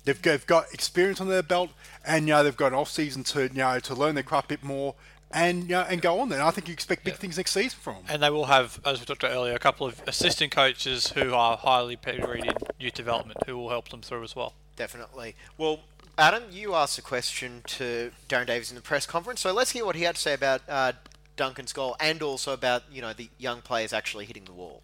[0.04, 1.70] they've got, they've got experience on their belt
[2.04, 4.46] and you know they've got an off season to you know to learn their craft
[4.46, 4.94] a bit more
[5.30, 6.42] and you know, and go on there.
[6.42, 8.04] I think you expect big things next season from them.
[8.08, 11.34] And they will have, as we talked about earlier, a couple of assistant coaches who
[11.34, 14.54] are highly pedigreed in youth development who will help them through as well.
[14.76, 15.36] Definitely.
[15.56, 15.80] Well,
[16.18, 19.84] Adam, you asked a question to Darren Davies in the press conference, so let's hear
[19.84, 20.92] what he had to say about uh,
[21.36, 24.82] Duncan's goal and also about you know the young players actually hitting the wall.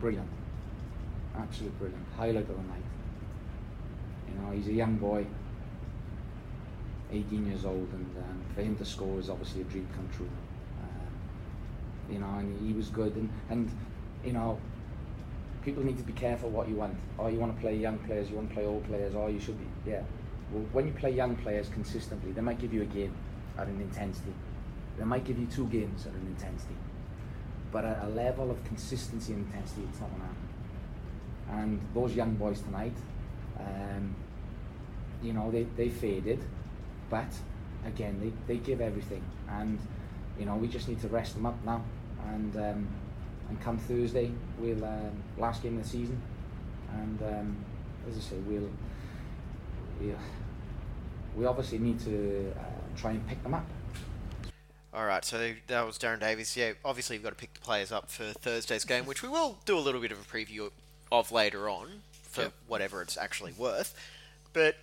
[0.00, 0.28] Brilliant.
[1.36, 2.04] Absolutely brilliant.
[2.16, 2.82] Highlight of the night.
[4.28, 5.26] You know, he's a young boy,
[7.12, 10.28] 18 years old, and um, for him to score is obviously a dream come true.
[10.82, 13.70] Um, you know, and he was good, and, and
[14.24, 14.58] you know,
[15.64, 16.96] people need to be careful what you want.
[17.18, 19.40] Oh, you want to play young players, you want to play old players, oh, you
[19.40, 20.02] should be, yeah.
[20.52, 23.14] Well, when you play young players consistently, they might give you a game
[23.56, 24.32] at an intensity.
[24.98, 26.74] They might give you two games at an intensity.
[27.72, 30.48] But at a level of consistency and intensity, it's not going to happen.
[31.62, 32.94] And those young boys tonight,
[33.58, 34.14] um,
[35.22, 36.42] you know, they, they faded,
[37.10, 37.32] but
[37.84, 39.22] again, they, they give everything.
[39.48, 39.78] And,
[40.38, 41.84] you know, we just need to rest them up now.
[42.28, 42.88] And um,
[43.50, 46.22] and come Thursday, we'll um, last game of the season,
[46.92, 47.56] and um,
[48.08, 48.70] as I say, we'll
[50.00, 50.14] we,
[51.36, 52.62] we obviously need to uh,
[52.96, 53.66] try and pick them up.
[54.94, 56.56] All right, so that was Darren Davies.
[56.56, 59.58] Yeah, obviously you've got to pick the players up for Thursday's game, which we will
[59.64, 60.70] do a little bit of a preview
[61.12, 62.52] of later on for Yep.
[62.66, 63.94] whatever it's actually worth.
[64.52, 64.76] But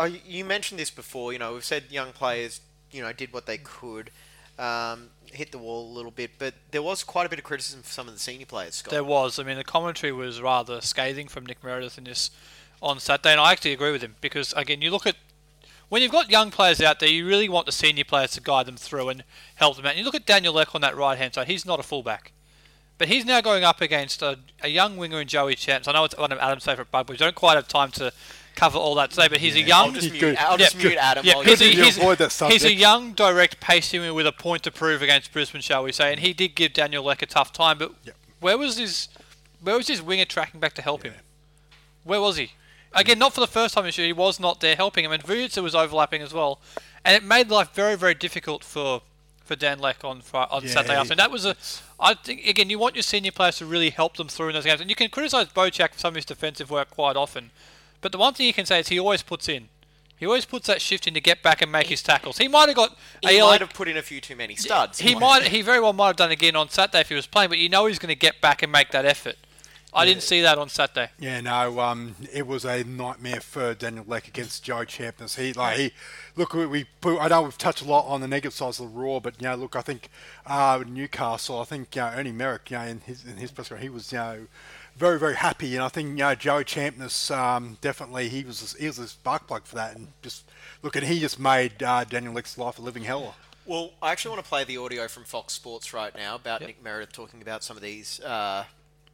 [0.00, 1.32] you- you mentioned this before.
[1.32, 4.10] You know, we've said young players, you know, did what they could,
[4.58, 7.82] um, hit the wall a little bit, but there was quite a bit of criticism
[7.82, 8.76] for some of the senior players.
[8.76, 8.90] Scott.
[8.90, 9.38] There was.
[9.38, 12.30] I mean, the commentary was rather scathing from Nick Meredith in this
[12.80, 15.16] on Saturday, and I actually agree with him because again, you look at
[15.88, 18.66] when you've got young players out there, you really want the senior players to guide
[18.66, 19.24] them through and
[19.56, 19.90] help them out.
[19.90, 22.32] And you look at Daniel Leck on that right hand side; he's not a fullback,
[22.98, 25.86] but he's now going up against a, a young winger in Joey Champs.
[25.88, 27.20] I know it's one of Adam's favourite bugbears.
[27.20, 28.12] We don't quite have time to
[28.54, 29.88] cover all that today, but he's a young.
[29.88, 31.24] I'll just mute, I'll just mute Adam.
[31.24, 34.70] Yeah, while he's, a, he's, he's a young, direct pacing winger with a point to
[34.70, 36.10] prove against Brisbane, shall we say?
[36.12, 37.78] And he did give Daniel Leck a tough time.
[37.78, 37.92] But
[38.40, 39.08] where was his,
[39.62, 41.14] where was his winger tracking back to help him?
[42.04, 42.52] Where was he?
[42.94, 44.06] Again, not for the first time this year.
[44.06, 46.60] He was not there helping him, and Vujicic was overlapping as well,
[47.04, 49.02] and it made life very, very difficult for
[49.44, 51.16] for Dan Leck on Fri- on Yeah, Saturday he- afternoon.
[51.16, 51.56] That was a,
[51.98, 54.64] I think again, you want your senior players to really help them through in those
[54.64, 57.50] games, and you can criticise Bautheac for some of his defensive work quite often,
[58.02, 59.68] but the one thing you can say is he always puts in.
[60.16, 62.38] He always puts that shift in to get back and make his tackles.
[62.38, 64.54] He might have got a he yellow- might have put in a few too many
[64.54, 65.00] studs.
[65.00, 65.44] he might.
[65.44, 67.68] He very well might have done again on Saturday if he was playing, but you
[67.68, 69.36] know he's going to get back and make that effort.
[69.94, 71.10] I didn't see that on Saturday.
[71.18, 75.36] Yeah, no, um, it was a nightmare for Daniel Leck against Joe Champness.
[75.36, 75.92] He like he
[76.34, 78.90] look we, we put, I know we've touched a lot on the negative sides of
[78.90, 80.08] the Roar, but you know, look, I think
[80.46, 83.68] uh, Newcastle, I think you know, Ernie Merrick, you know, in his in his press
[83.68, 84.46] conference, he was you know
[84.96, 88.86] very very happy, and I think you know Joe Champness um, definitely he was he
[88.86, 90.44] was a spark plug for that, and just
[90.82, 93.34] look, and he just made uh, Daniel Leck's life a living hell.
[93.64, 96.82] Well, I actually want to play the audio from Fox Sports right now about Nick
[96.82, 98.64] Meredith talking about some of these uh,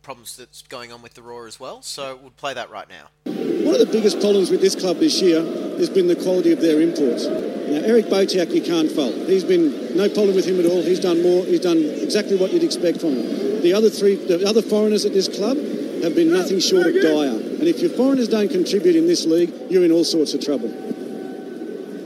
[0.08, 1.82] problems that's going on with the Roar as well.
[1.82, 3.10] So we'll play that right now.
[3.26, 5.44] One of the biggest problems with this club this year
[5.76, 7.26] has been the quality of their imports.
[7.26, 9.12] Now, Eric Bautheac, you can't fault.
[9.28, 10.80] He's been no problem with him at all.
[10.80, 11.44] He's done more.
[11.44, 13.60] He's done exactly what you'd expect from him.
[13.60, 15.58] The other three, the other foreigners at this club
[16.00, 17.36] have been nothing short of dire.
[17.60, 20.68] And if your foreigners don't contribute in this league, you're in all sorts of trouble.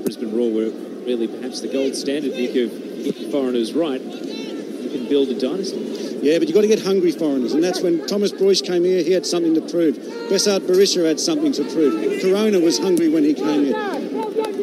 [0.02, 0.70] Brisbane Roar were
[1.06, 4.51] really perhaps the gold standard, Nick, of if the foreigners right, you
[4.92, 5.78] can build a dynasty.
[6.22, 9.02] Yeah, but you've got to get hungry foreigners, and that's when Thomas Broich came here.
[9.02, 9.96] He had something to prove.
[10.30, 12.22] Besart Berisha had something to prove.
[12.22, 13.74] Corona was hungry when he came here.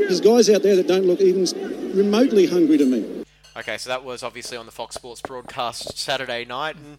[0.08, 1.46] There's guys out there that don't look even
[1.94, 3.26] remotely hungry to me.
[3.58, 6.98] Okay, so that was obviously on the Fox Sports broadcast Saturday night, and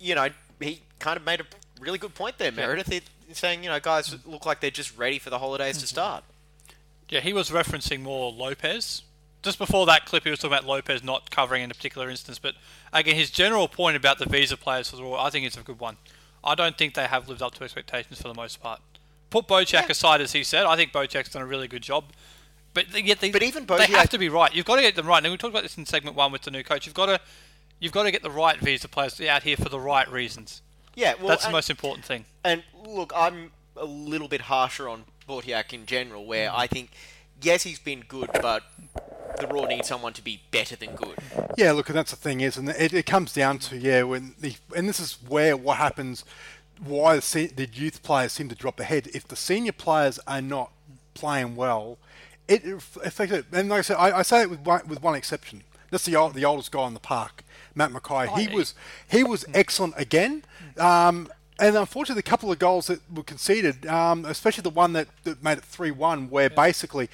[0.00, 0.28] you know
[0.60, 1.44] he kind of made a
[1.80, 3.08] really good point there, Meredith.
[3.32, 5.94] Saying you know guys look like they're just ready for the holidays to mm-hmm.
[5.94, 6.24] start.
[7.08, 9.02] Yeah, he was referencing more Lopez.
[9.42, 12.38] Just before that clip, he was talking about Lopez not covering in a particular instance.
[12.38, 12.54] But
[12.92, 15.62] again, his general point about the visa players for the Roar, I think it's a
[15.62, 15.96] good one.
[16.44, 18.80] I don't think they have lived up to expectations for the most part.
[19.30, 22.04] Put Bautheac aside, as he said, I think Bautheac's done a really good job.
[22.74, 24.54] But they, yet they, But even they Bautheac- have to be right.
[24.54, 25.22] You've got to get them right.
[25.22, 26.86] And we talked about this in segment one with the new coach.
[26.86, 27.20] You've got to,
[27.80, 30.62] you've got to get the right visa players out here for the right reasons.
[30.94, 32.26] Yeah, well, that's the most important thing.
[32.44, 36.54] And look, I'm a little bit harsher on Bautheac in general, where Mm.
[36.58, 36.90] I think,
[37.40, 38.62] yes, he's been good, but
[39.42, 41.18] the Roar need someone to be better than good.
[41.56, 44.34] Yeah, look, and that's the thing is, and it, it comes down to yeah, when
[44.40, 46.24] the and this is where what happens,
[46.82, 49.08] why the, se- the youth players seem to drop ahead.
[49.14, 50.70] If the senior players are not
[51.14, 51.98] playing well,
[52.48, 53.46] it affects it.
[53.52, 55.62] And like I said, I, I say it with one, with one exception.
[55.90, 58.28] That's the old, the oldest guy in the park, Matt McKay.
[58.30, 58.54] Oh, he yeah.
[58.54, 58.74] was
[59.10, 60.44] he was excellent again.
[60.78, 61.28] Um,
[61.58, 65.44] and unfortunately, a couple of goals that were conceded, um, especially the one that, that
[65.44, 67.08] made it 3 1, where basically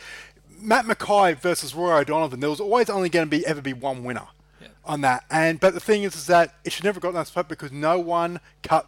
[0.60, 4.04] Matt McKay versus Roy O'Donovan, there was always only going to be ever be one
[4.04, 4.26] winner
[4.84, 5.24] on that.
[5.30, 7.70] And But the thing is, is that it should never have got that spot because
[7.70, 8.86] no one cut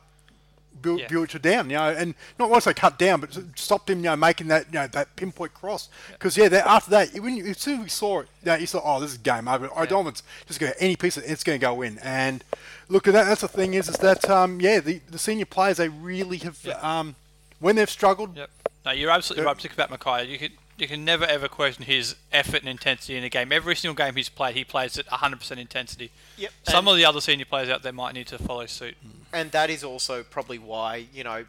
[0.82, 1.08] Bill, Yeah.
[1.08, 4.16] Butcher down, you know, and not once they cut down, but stopped him, you know,
[4.16, 5.90] making that, you know, that pinpoint cross.
[6.12, 8.54] Because yeah, that, after that, when you, as soon as we saw it, you, know,
[8.54, 9.66] you thought, oh, this is game over.
[9.66, 11.98] O'Donovan's just going to any piece of it's going to go in.
[11.98, 12.42] And
[12.88, 13.24] look at that.
[13.24, 16.66] That's the thing is, is that um, yeah, the, the senior players they really have
[16.82, 17.14] um,
[17.58, 18.36] when they've struggled.
[18.36, 18.50] Yep.
[18.86, 20.28] No, you're absolutely right, particularly about McKay.
[20.28, 23.52] You can you can never ever question his effort and intensity in a game.
[23.52, 26.10] Every single game he's played, he plays at 100% intensity.
[26.36, 26.52] Yep.
[26.64, 28.96] Some of the other senior players out there might need to follow suit.
[29.32, 31.44] and that is also probably why you know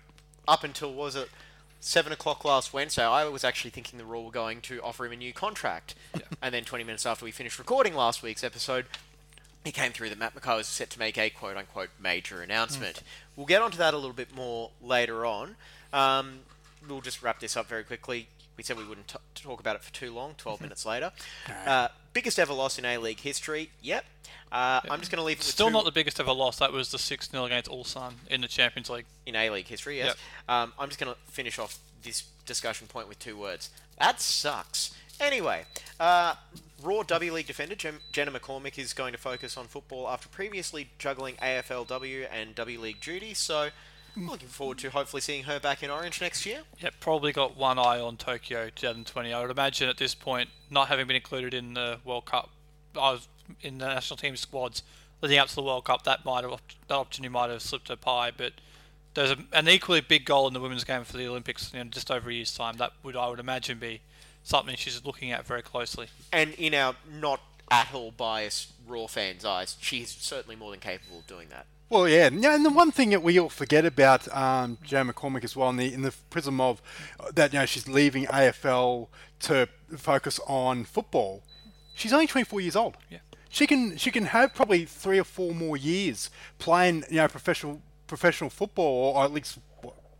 [0.47, 1.29] up until was it
[1.79, 5.13] seven o'clock last Wednesday, I was actually thinking the Roar were going to offer him
[5.13, 6.21] a new contract, Yeah.
[6.41, 8.85] and then 20 minutes after we finished recording last week's episode,
[9.65, 13.01] it came through that Matt McKay was set to make a quote unquote major announcement.
[13.35, 15.55] We'll get onto that a little bit more later on.
[15.91, 16.39] Um,
[16.87, 18.27] we'll just wrap this up very quickly.
[18.57, 20.35] We said we wouldn't t- talk about it for too long.
[20.37, 21.11] 12 minutes later,
[21.65, 23.71] uh, biggest ever loss in A League history.
[23.81, 24.05] Yep.
[24.51, 26.57] Uh, I'm just going to leave it Still two- not the biggest ever loss.
[26.59, 29.05] That was the 6 0 against Ulsan in the Champions League.
[29.25, 30.15] in A League history, yes.
[30.49, 33.69] Um, I'm just going to finish off this discussion point with two words.
[33.99, 34.93] That sucks.
[35.19, 35.65] Anyway,
[35.99, 36.33] uh,
[36.81, 40.89] Roar W League defender Jem- Jenna McCormick is going to focus on football after previously
[40.97, 43.69] juggling AFLW and W League duties, so
[44.15, 46.61] I'm looking forward to hopefully seeing her back in Orange next year.
[46.79, 49.33] Yeah, probably got one eye on Tokyo 2020.
[49.33, 52.49] I would imagine at this point, not having been included in the World Cup,
[52.95, 53.27] I was
[53.61, 54.83] in the national team squads
[55.21, 56.03] leading up to the World Cup.
[56.03, 58.53] That might have that opportunity might have slipped her by, but
[59.13, 61.71] there's a, an equally big goal in the women's game for the Olympics.
[61.73, 62.77] You know, just over a year's time.
[62.77, 64.01] That would I would imagine be
[64.43, 66.07] something she's looking at very closely.
[66.33, 71.19] And in our not at all biased Roar fans' eyes, she's certainly more than capable
[71.19, 71.67] of doing that.
[71.91, 75.43] Well, yeah, yeah, and the one thing that we all forget about um, Joe McCormick
[75.43, 76.81] as well, in the in the prism of
[77.19, 79.09] uh, that, you know, she's leaving AFL
[79.41, 79.67] to
[79.97, 81.43] focus on football.
[81.93, 82.95] She's only 24 years old.
[83.09, 83.17] Yeah.
[83.49, 86.29] She can she can have probably three or four more years
[86.59, 89.59] playing, you know, professional professional football, or at least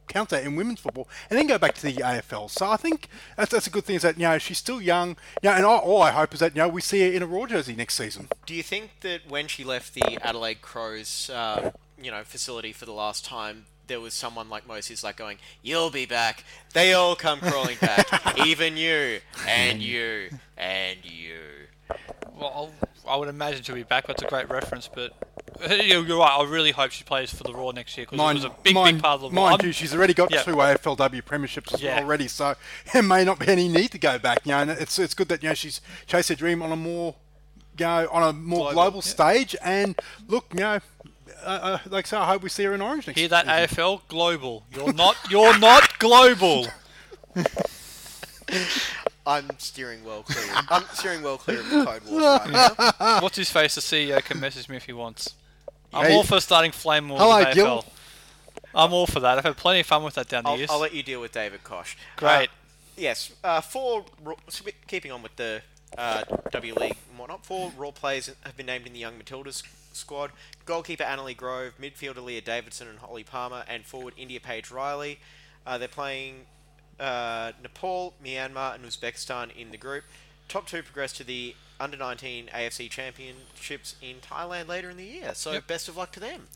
[0.02, 2.50] what, count that in women's football, and then go back to the AFL.
[2.50, 3.96] So I think that's, that's a good thing.
[3.96, 6.40] Is that you know she's still young, you know, and all, all I hope is
[6.40, 8.28] that you know we see her in a Roar jersey next season.
[8.46, 11.72] Do you think that when she left the Adelaide Crows, uh,
[12.02, 15.90] you know, facility for the last time, there was someone like Moses like going, "You'll
[15.90, 16.44] be back."
[16.74, 18.08] They all come crawling back,
[18.46, 21.40] even you and you and you.
[22.40, 22.72] Well,
[23.08, 24.08] I would imagine she'll be back.
[24.08, 25.14] That's a great reference, but
[25.70, 26.38] you're you're right.
[26.40, 28.76] I really hope she plays for the Roar next year because it was a big,
[28.76, 30.42] mind, big part of the mind I'm- you, she's already got Yeah.
[30.44, 31.96] two AFLW premierships as Yeah.
[31.96, 32.56] well already, so
[32.94, 34.46] there may not be any need to go back.
[34.46, 36.76] You know, and it's it's good that you know she's chased her dream on a
[36.76, 37.16] more,
[37.78, 39.56] you know, on a more global, stage.
[39.62, 40.80] And look, you know,
[41.44, 43.18] uh, uh, like I I hope we see her in Orange next.
[43.18, 43.24] Year.
[43.28, 43.84] Hear that, season.
[43.84, 44.02] AFL?
[44.08, 44.64] Global.
[44.76, 45.16] You're not.
[45.30, 46.68] You're not global.
[49.26, 50.44] I'm steering well clear.
[50.70, 52.52] I'm steering well clear of the Code Wars right
[53.00, 53.22] now.
[53.22, 53.76] What's his face?
[53.76, 55.36] The CEO can message me if he wants.
[55.94, 56.16] I'm Hey.
[56.16, 57.54] all for starting flame wars Hello, AFL.
[57.54, 57.86] Gil.
[58.74, 59.38] I'm all for that.
[59.38, 60.70] I've had plenty of fun with that down the I'll, years.
[60.70, 61.98] I'll let you deal with David Kosh.
[62.16, 62.50] Great.
[62.50, 62.54] Uh,
[62.96, 64.06] yes, uh, four.
[64.88, 65.62] Keeping on with the
[65.98, 69.64] uh, W League and whatnot, four Roar players have been named in the Young Matildas
[69.92, 70.32] squad.
[70.66, 75.20] Goalkeeper Annalie Grove, midfielder Leah Davidson and Holly Palmer, and forward India Page Riley.
[75.66, 76.46] Uh, they're playing
[77.00, 80.06] uh, Nepal, Myanmar, and Uzbekistan in the group.
[80.48, 85.34] Top two progress to the under 19 AFC Championships in Thailand later in the year.
[85.34, 85.68] So Yep.
[85.68, 86.48] best of luck to them.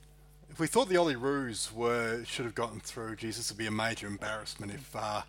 [0.50, 3.72] If we thought the Olyroos were should have gotten through, Jesus, this would be a
[3.72, 5.24] major embarrassment if uh,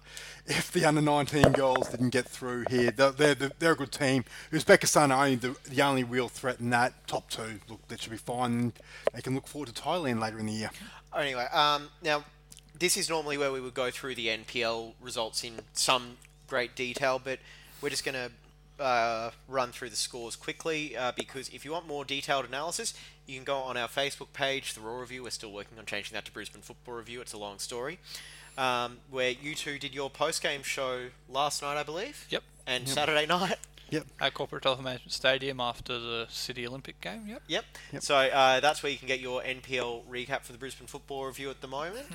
[0.47, 2.91] if the under 19 girls didn't get through here.
[2.93, 4.25] They're, they're, they're a good team.
[4.53, 7.61] Uzbekistan are only the, the only real threat in that top two.
[7.69, 8.75] Look, that should be fine.
[9.15, 10.71] They can look forward to Thailand later in the year.
[11.17, 12.23] Anyway, um, now
[12.79, 17.19] this is normally where we would go through the NPL results in some great detail,
[17.23, 17.39] but
[17.81, 18.31] we're just going to
[18.79, 22.95] uh, run through the scores quickly uh, because if you want more detailed analysis,
[23.27, 25.23] you can go on our Facebook page, the Roar Review.
[25.25, 27.21] We're still working on changing that to Brisbane Football Review.
[27.21, 27.99] It's a long story.
[28.59, 32.27] Um, where you two did your post game show last night, I believe.
[32.31, 32.43] Yep.
[32.67, 32.95] And Yep.
[32.95, 33.57] Saturday night.
[33.89, 34.05] Yep.
[34.21, 37.23] At Corporate Telephone Management Stadium after the City Olympic game.
[37.29, 37.43] Yep.
[37.47, 37.65] Yep.
[38.01, 41.51] So uh, that's where you can get your NPL recap for the Brisbane Football Review
[41.51, 42.07] at the moment.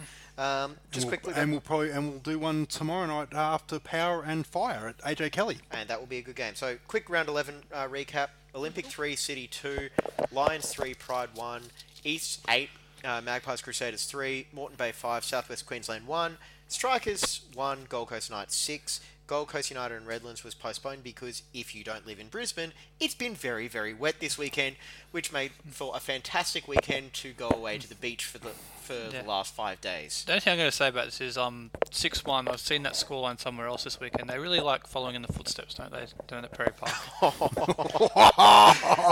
[0.41, 3.77] Um, just and quickly, we'll, and we'll probably and we'll do one tomorrow night after
[3.77, 5.59] Power and Fire at AJ Kelly.
[5.71, 6.55] and that will be a good game.
[6.55, 9.89] So, quick round 11 uh, recap Olympic 3, City 2,
[10.31, 11.61] Lions 3, Pride 1,
[12.03, 12.69] East 8,
[13.05, 16.37] uh, Magpies Crusaders 3, Moreton Bay 5, Southwest Queensland 1,
[16.67, 18.99] Strikers 1, Gold Coast Knights 6.
[19.31, 23.15] Gold Coast United and Redlands was postponed because if you don't live in Brisbane, it's
[23.15, 24.75] been very, very wet this weekend,
[25.11, 28.49] which made for a fantastic weekend to go away to the beach for the
[28.81, 29.21] for Yeah.
[29.21, 30.25] the last five days.
[30.25, 32.49] The only thing I'm going to say about this is um six one.
[32.49, 34.29] I've seen that scoreline somewhere else this weekend.
[34.29, 36.07] They really like following in the footsteps, don't they?
[36.27, 36.91] Doing the Perry Park.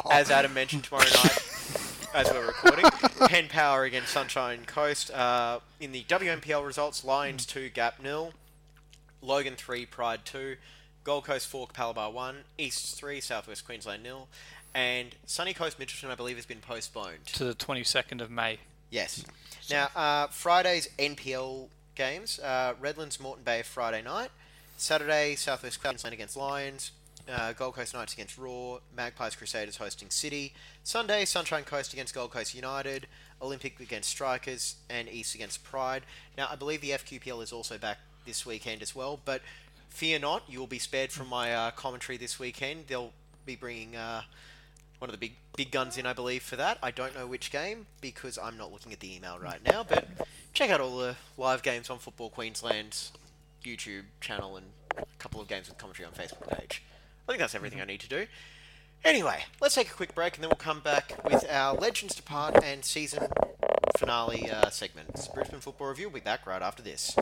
[0.12, 1.40] as Adam mentioned tomorrow night,
[2.14, 2.84] as we're recording,
[3.30, 5.12] Penn Power against Sunshine Coast.
[5.12, 8.34] Uh, in the WMPL results, Lions 2, Gap nil,
[9.22, 10.56] Logan 3, Pride 2,
[11.04, 14.28] Gold Coast 4, Palabar 1, East 3, Southwest Queensland nil,
[14.74, 17.26] and Sunny Coast Mitchelton, I believe, has been postponed.
[17.34, 18.60] to the 22nd of May.
[18.90, 19.24] Yes.
[19.70, 21.68] Now, uh, Friday's NPL
[22.00, 24.30] games uh, Redlands Moreton Bay Friday night.
[24.78, 26.92] Saturday, Southwest Queensland against Lions.
[27.30, 28.80] Uh, Gold Coast Knights against Raw.
[28.96, 30.54] Magpies Crusaders hosting City.
[30.84, 33.06] Sunday, Sunshine Coast against Gold Coast United.
[33.42, 34.76] Olympic against Strikers.
[34.90, 36.04] And East against Pride.
[36.38, 39.20] Now, I believe the FQPL is also back this weekend as well.
[39.24, 39.42] But
[39.90, 42.86] fear not, you will be spared from my uh, commentary this weekend.
[42.88, 43.14] They'll
[43.46, 43.96] be bringing.
[43.96, 44.24] Uh,
[45.00, 46.78] one of the big big guns in, I believe, for that.
[46.84, 49.84] I don't know which game because I'm not looking at the email right now.
[49.88, 50.08] But
[50.54, 53.12] check out all the live games on Football Queensland's
[53.64, 54.68] YouTube channel and
[54.98, 56.84] a couple of games with commentary on Facebook page.
[57.28, 58.26] I think that's everything I need to do.
[59.04, 62.62] Anyway, let's take a quick break and then we'll come back with our Legends Depart
[62.62, 63.28] and season
[63.98, 65.28] finale uh, segments.
[65.30, 67.16] Brisbane Football Review We'll be back right after this.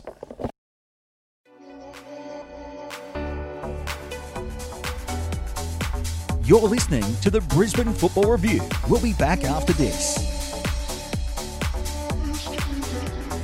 [6.48, 8.62] You're listening to the Brisbane Football Review.
[8.88, 10.16] We'll be back after this.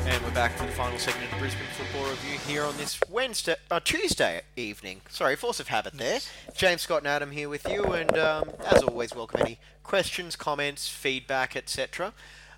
[0.07, 2.98] And we're back for the final segment of the Brisbane Football Review here on this
[3.11, 5.02] Wednesday, uh, Tuesday evening.
[5.11, 6.20] Sorry, force of habit there.
[6.55, 10.88] James Scott and Adam here with you, and um, as always, welcome any questions, comments,
[10.88, 12.14] feedback, etc.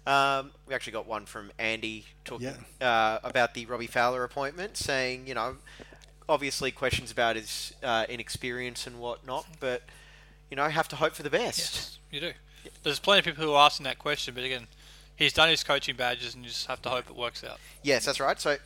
[0.07, 5.26] Um, we actually got one from Andy talking uh, about the Robbie Fowler appointment, saying,
[5.26, 5.57] you know,
[6.28, 9.82] obviously questions about his uh, inexperience and whatnot, but
[10.51, 11.59] you know, have to hope for the best.
[11.59, 12.32] Yes, You do.
[12.82, 14.66] There's plenty of people who are asking that question, but again,
[15.14, 17.59] he's done his coaching badges, and you just have to hope it works out.
[17.82, 18.40] Yes, that's right.
[18.40, 18.57] So,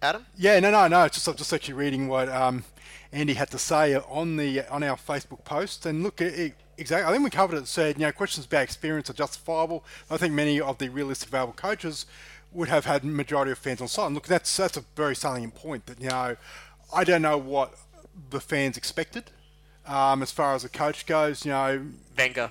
[0.00, 0.26] Adam.
[0.36, 1.04] Yeah, no, no, no.
[1.04, 2.64] It's just I'm just actually reading what um,
[3.12, 7.08] Andy had to say on the on our Facebook post, and look, it, it, exactly.
[7.08, 7.66] I think we covered it.
[7.66, 9.84] Said you know questions about experience are justifiable.
[10.10, 12.06] I think many of the realistic available coaches
[12.52, 14.06] would have had majority of fans on side.
[14.06, 15.86] And look, that's that's a very salient point.
[15.86, 16.36] That you know,
[16.92, 17.74] I don't know what
[18.30, 19.30] the fans expected
[19.88, 21.44] um, as far as the coach goes.
[21.44, 21.86] You know,
[22.16, 22.50] Wenger.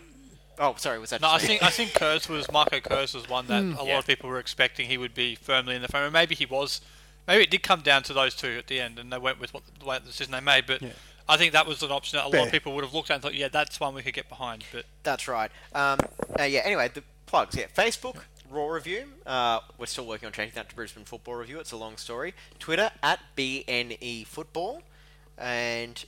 [0.59, 1.21] Oh, sorry, was that?
[1.21, 1.47] No, I just me?
[1.49, 3.73] think I think Kurz was Marco Kurz was one that Hmm.
[3.73, 3.97] a lot Yeah.
[3.99, 6.03] of people were expecting he would be firmly in the frame.
[6.05, 6.81] And maybe he was.
[7.27, 9.53] Maybe it did come down to those two at the end, and they went with
[9.53, 10.65] what the way the decision they made.
[10.65, 10.81] But
[11.29, 13.15] I think that was an option that a lot of people would have looked at
[13.15, 14.63] and thought, yeah, that's one we could get behind.
[14.71, 15.51] But That's right.
[15.75, 15.99] Um,
[16.39, 16.61] uh, yeah.
[16.63, 17.55] Anyway, the plugs.
[17.55, 19.09] Yeah, Facebook Roar Review.
[19.25, 21.59] Uh, we're still working on changing that to Brisbane Football Review.
[21.59, 22.33] It's a long story.
[22.59, 24.81] Twitter at BNE Football,
[25.37, 26.03] and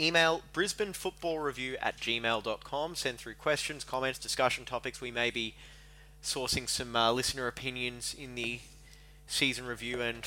[0.00, 2.94] email Brisbane Football Review at gmail.com.
[2.94, 5.00] Send through questions, comments, discussion topics.
[5.00, 5.54] We may be
[6.22, 8.60] sourcing some uh, listener opinions in the
[9.26, 10.26] season review and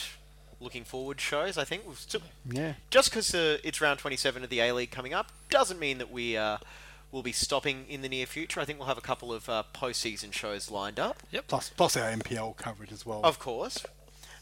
[0.59, 1.57] looking forward shows.
[1.57, 2.74] I think we've still Yeah.
[2.89, 6.11] just because uh, it's round 27 of the A League coming up doesn't mean that
[6.11, 6.57] we uh,
[7.11, 8.59] will be stopping in the near future.
[8.59, 11.24] I think we'll have a couple of uh, postseason shows lined up.
[11.32, 11.47] Yep.
[11.47, 13.22] plus plus our NPL coverage as well.
[13.24, 13.84] Of course.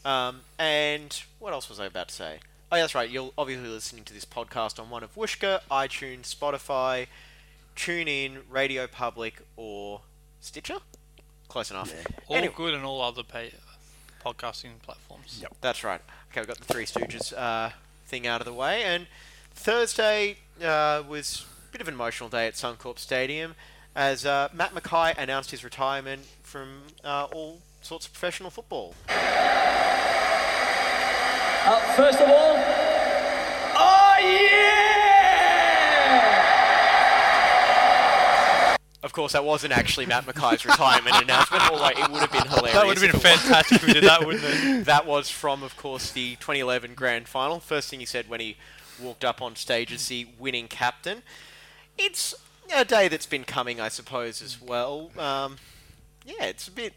[0.04, 2.38] Um, and what else was I about to say?
[2.72, 3.10] Oh, yeah, that's right.
[3.10, 7.08] You'll obviously be listening to this podcast on one of Whooshkaa, iTunes, Spotify,
[7.76, 10.02] TuneIn, Radio Public, or
[10.40, 10.76] Stitcher.
[11.48, 11.92] Close enough.
[12.28, 13.52] all Anyway- good and all other pay,
[14.24, 15.38] podcasting platforms.
[15.42, 15.56] Yep.
[15.60, 16.00] That's right.
[16.30, 17.70] Okay, we've got the Three Stooges uh,
[18.06, 18.84] thing out of the way.
[18.84, 19.08] And
[19.52, 23.56] Thursday uh, was a bit of an emotional day at Suncorp Stadium
[23.96, 28.94] as uh, Matt McKay announced his retirement from uh, all sorts of professional football.
[31.72, 32.56] Uh, first of all,
[33.76, 34.90] oh yeah!
[39.04, 42.72] Of course, that wasn't actually Matt McKay's retirement announcement, although it would have been hilarious.
[42.72, 44.84] That would have been fantastic if we did that, wouldn't it?
[44.86, 47.60] that was from, of course, the 2011 Grand Final.
[47.60, 48.56] First thing he said when he
[49.00, 51.22] walked up on stage as the winning captain.
[51.96, 52.34] It's
[52.74, 55.12] a day that's been coming, I suppose, as well.
[55.16, 55.58] Um,
[56.26, 56.94] yeah, it's a bit,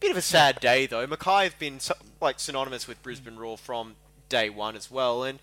[0.00, 1.06] bit of a sad day though.
[1.06, 3.94] McKay's been so, like synonymous with Brisbane Roar from
[4.28, 5.24] day one as well.
[5.24, 5.38] And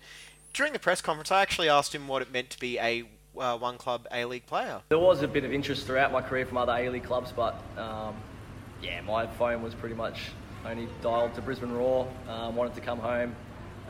[0.52, 3.04] during the press conference, I actually asked him what it meant to be a
[3.38, 4.80] uh, one club A League player.
[4.88, 8.14] There was a bit of interest throughout my career from other A-League clubs, but um,
[8.82, 10.30] yeah, my phone was pretty much
[10.64, 12.08] only dialed to Brisbane Roar.
[12.28, 13.34] Um, wanted to come home.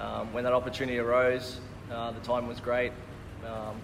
[0.01, 2.93] Um, when that opportunity arose, uh, the time was great,
[3.47, 3.81] um,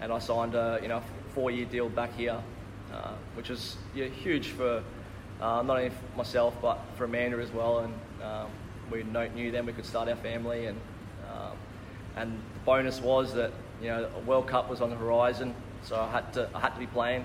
[0.00, 1.02] and I signed a you know
[1.34, 2.40] four-year deal back here,
[2.92, 4.82] uh, which was yeah, huge for
[5.40, 7.80] uh, not only for myself but for Amanda as well.
[7.80, 8.50] And um,
[8.90, 10.78] we knew then we could start our family, and
[11.30, 11.56] um,
[12.16, 15.96] and the bonus was that you know a World Cup was on the horizon, so
[15.96, 17.24] I had to I had to be playing.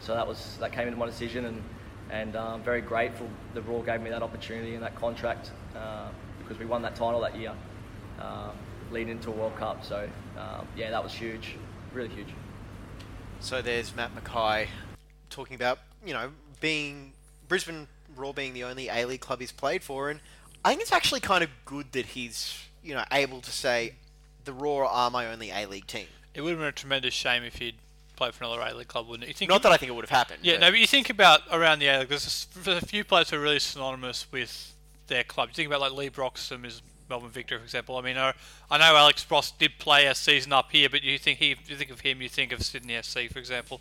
[0.00, 1.62] So that was that came into my decision, and
[2.10, 6.08] and I'm very grateful the Roar gave me that opportunity and that contract uh,
[6.38, 7.52] because we won that title that year,
[8.20, 8.50] uh,
[8.90, 9.84] leading into a World Cup.
[9.84, 10.08] So
[10.38, 11.56] um, yeah, that was huge,
[11.92, 12.28] really huge.
[13.40, 14.68] So there's Matt McKay
[15.28, 17.12] talking about, you know, being
[17.48, 20.20] Brisbane Roar being the only A League club he's played for, and
[20.64, 23.94] I think it's actually kind of good that he's, you know, able to say
[24.44, 26.06] the Roar are my only A League team.
[26.34, 27.76] It would have been a tremendous shame if he'd
[28.16, 29.28] played for another A League club, wouldn't it?
[29.28, 30.40] You think Not that I think it would have happened.
[30.42, 33.30] Yeah, but- no, but you think about around the A League, there's a, few players
[33.30, 34.74] who are really synonymous with
[35.08, 35.50] their club.
[35.50, 37.96] You think about like Leigh Broxham is Melbourne Victor, for example.
[37.96, 38.32] I mean, I,
[38.70, 41.76] I know Alex Brosque did play a season up here, but you think he, you
[41.76, 43.80] think of him, you think of Sydney FC, for example,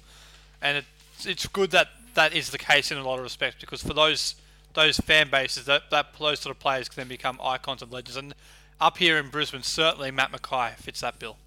[0.62, 3.82] and it's it's good that that is the case in a lot of respects because
[3.82, 4.36] for those
[4.74, 8.18] those fan bases, that that those sort of players can then become icons and legends.
[8.18, 8.34] And
[8.82, 11.38] up here in Brisbane, certainly Matt McKay fits that bill.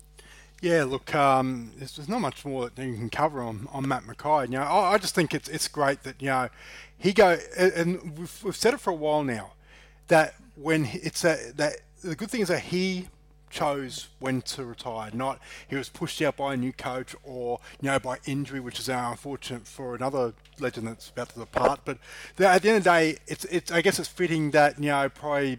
[0.63, 4.05] Yeah, look, um, there's, there's not much more that you can cover on, on Matt
[4.05, 4.47] McKay.
[4.47, 6.49] You know, I, I just think it's it's great that you know
[6.97, 9.53] he go and- we've, we've said it for a while now
[10.09, 13.09] that when he- it's a, that the good thing is that he
[13.57, 17.89] chose when to retire, not he was pushed out by a new coach or you
[17.89, 21.81] know by injury, which is unfortunate for another legend that's about to depart.
[21.85, 21.99] But
[22.39, 25.09] at the end of the day, it's it's I guess it's fitting that you know
[25.09, 25.59] probably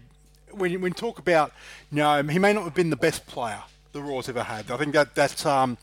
[0.52, 1.52] when when you talk about
[1.90, 4.70] you know he may not have been the best player the Roar's ever had.
[4.70, 5.76] I think that that's um,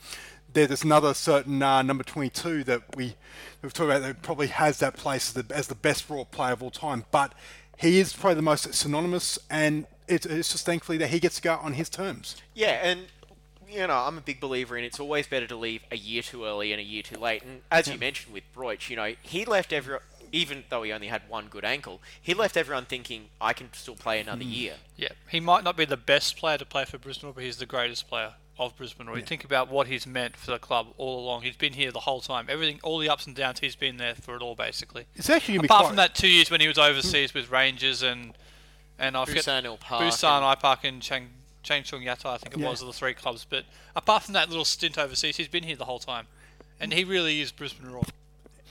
[0.54, 3.16] there's another certain uh, number 22 that we
[3.62, 6.54] we've talked about that probably has that place as the, as the best Roar player
[6.54, 7.06] of all time.
[7.12, 7.34] But
[7.78, 11.42] he is probably the most synonymous, and it's, it's just thankfully that he gets to
[11.42, 12.36] go on his terms.
[12.54, 13.08] Yeah, and
[13.70, 16.46] you know, I'm a big believer in it's always better to leave a year too
[16.46, 17.44] early and a year too late.
[17.44, 19.98] And as you mentioned with Broich, you know, he left every
[20.32, 23.96] even though he only had one good ankle, he left everyone thinking I can still
[23.96, 24.50] play another hmm.
[24.50, 24.74] year.
[24.98, 27.66] Yeah, he might not be the best player to play for Brisbane, but he's the
[27.66, 29.08] greatest player of Brisbane.
[29.08, 31.42] Or you think about what he's meant for the club all along.
[31.44, 32.48] He's been here the whole time.
[32.50, 35.06] Everything, all the ups and downs, he's been there for it all, basically.
[35.16, 37.40] It's actually apart quite- from that two years when he was overseas hmm.
[37.40, 38.34] with Rangers and
[39.00, 41.30] and I forget Busan IPark Busan and- Ipark and Chang
[41.64, 42.70] Chang Chung Yatta, I think it Yeah.
[42.70, 43.46] was, are the three clubs.
[43.50, 43.66] But
[43.96, 46.28] apart from that little stint overseas, he's been here the whole time,
[46.80, 48.04] and he really is Brisbane Roar.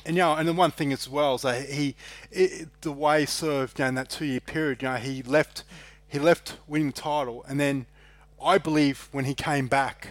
[0.07, 1.97] And you know, and the one thing as well is that he,
[2.31, 5.65] it, the way he served during that two-year period, you know, he left,
[6.07, 7.87] he left winning the title, and then
[8.41, 10.11] I believe when he came back,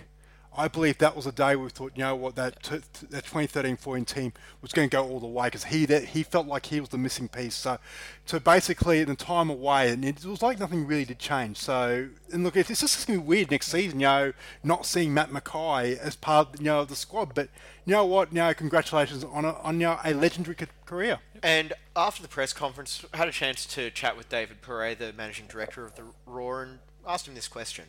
[0.56, 4.06] I believe that was a day we thought, you know what, that t- that 2013-14
[4.06, 6.80] team was going to go all the way because he that he felt like he
[6.80, 7.56] was the missing piece.
[7.56, 7.80] So,
[8.26, 11.58] so basically, in the time away, and it was like nothing really did change.
[11.58, 14.34] So, and look, it's just going to be weird next season, you know,
[14.64, 17.34] not seeing Matt McKay as part, you know, of the squad.
[17.34, 17.50] But
[17.86, 21.20] you know what, you congratulations on a, on you know, a legendary ca- career.
[21.42, 25.12] And after the press conference, I had a chance to chat with David Pourre, the
[25.14, 27.86] managing director of the Roar, and asked him this question.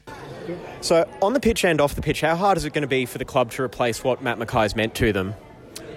[0.81, 3.07] So, on the pitch and off the pitch, how hard is it going to be
[3.07, 5.35] for the club to replace what Matt McKay's meant to them?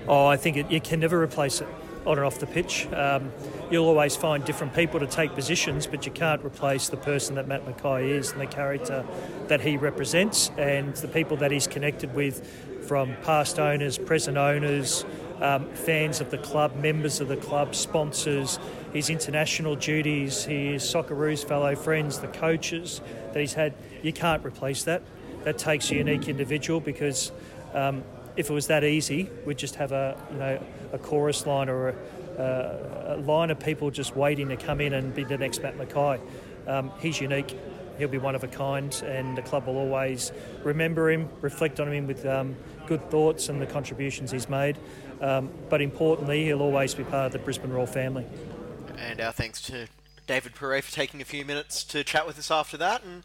[0.08, 1.68] Oh, I think it, you can never replace it
[2.06, 2.88] on and off the pitch.
[2.94, 3.32] Um,
[3.70, 7.48] you'll always find different people to take positions, but you can't replace the person that
[7.48, 9.06] Matt McKay is and the character
[9.48, 12.48] that he represents and the people that he's connected with
[12.88, 15.06] from past owners, present owners,
[15.42, 18.58] um, fans of the club, members of the club, sponsors,
[18.98, 23.00] his international duties, his Socceroos fellow friends, the coaches
[23.32, 23.76] that he's had.
[24.02, 25.04] You can't replace that.
[25.44, 27.32] That takes a unique individual because
[27.76, 28.04] um,
[28.36, 30.60] if it was that easy, we'd just have a you know
[30.94, 35.14] a chorus line or a, a, line of people just waiting to come in and
[35.14, 36.20] be the next Matt McKay.
[36.66, 37.56] Um, he's unique.
[38.00, 40.32] He'll be one of a kind, and the club will always
[40.64, 42.56] remember him, reflect on him with um,
[42.88, 44.78] good thoughts and the contributions he's made.
[45.22, 48.26] Um, but importantly, he'll always be part of the Brisbane Royal family.
[48.98, 49.88] And our thanks to
[50.26, 53.04] David Pourre for taking a few minutes to chat with us after that.
[53.04, 53.24] And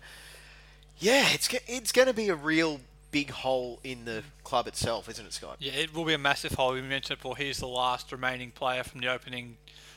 [0.98, 5.26] yeah, it's it's going to be a real big hole in the club itself, isn't
[5.26, 5.56] it, Scott?
[5.60, 6.72] Yeah, it will be a massive hole.
[6.72, 7.36] We mentioned it before.
[7.36, 9.56] He's the last remaining player from the opening,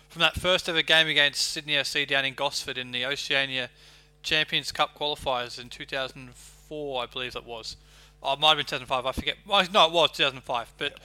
[0.10, 3.70] from that first ever game against Sydney FC down in Gosford in the Oceania
[4.22, 7.78] Champions Cup qualifiers in 2004, I believe that was.
[8.22, 9.06] Oh, it might have been 2005.
[9.06, 9.38] I forget.
[9.46, 10.74] Well, no, it was 2005.
[10.78, 11.00] But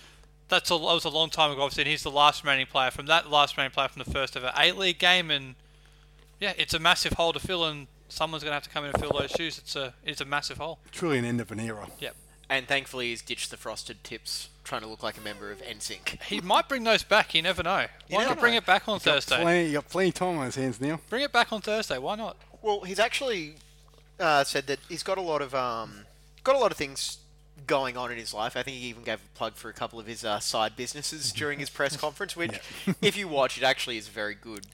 [0.50, 1.62] that's a, that was a long time ago.
[1.62, 4.36] Obviously, and he's the last remaining player from that last remaining player from the first
[4.36, 5.30] ever A League game.
[5.30, 5.54] And
[6.38, 8.90] yeah, it's a massive hole to fill, and someone's going to have to come in
[8.90, 9.56] and fill those shoes.
[9.58, 10.78] It's a it's a massive hole.
[10.92, 11.88] Truly an end of an era.
[11.98, 12.16] Yep.
[12.50, 16.20] And thankfully, he's ditched the frosted tips, trying to look like a member of NSYNC.
[16.22, 17.32] He might bring those back.
[17.32, 17.86] You never know.
[18.08, 18.58] You Why never not bring know.
[18.58, 19.40] it back on You've got Thursday?
[19.40, 20.98] Plenty, you got plenty of time on his hands now.
[21.08, 21.96] Bring it back on Thursday.
[21.96, 22.36] Why not?
[22.60, 23.54] Well, he's actually
[24.18, 26.06] uh, said that he's got a lot of um,
[26.42, 27.18] got a lot of things
[27.66, 28.56] going on in his life.
[28.56, 31.32] I think he even gave a plug for a couple of his uh, side businesses
[31.32, 32.58] during his press conference, which,
[33.02, 34.66] if you watch, it actually is very good.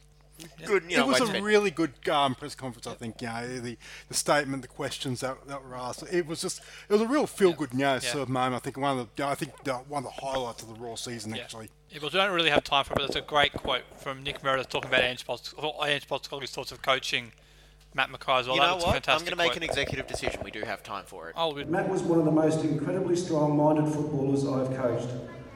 [0.67, 3.23] Good, you know, it was a spend- really good um, press conference, I think.
[3.23, 3.79] You know, the,
[4.09, 6.05] the statement, the questions that, that were asked.
[6.13, 7.99] It was just, it was a real feel good, you know, Yeah.
[8.01, 8.55] sort of moment.
[8.57, 10.99] I think one of the, I think the, one of the highlights of the Roar
[10.99, 11.71] season, actually.
[11.91, 12.97] Yeah, but we don't really have time for it.
[12.97, 16.71] But it's a great quote from Nick Meredith talking about Ange Post- Ange Postecoglou's thoughts
[16.71, 17.33] of coaching
[17.97, 18.57] Matt McKay as well.
[18.57, 19.09] you that know was what?
[19.09, 19.57] I'm going to make quote.
[19.57, 20.41] an executive decision.
[20.45, 21.35] We do have time for it.
[21.35, 21.71] Oh, good.
[21.71, 25.09] Matt was one of the most incredibly strong-minded footballers I've coached.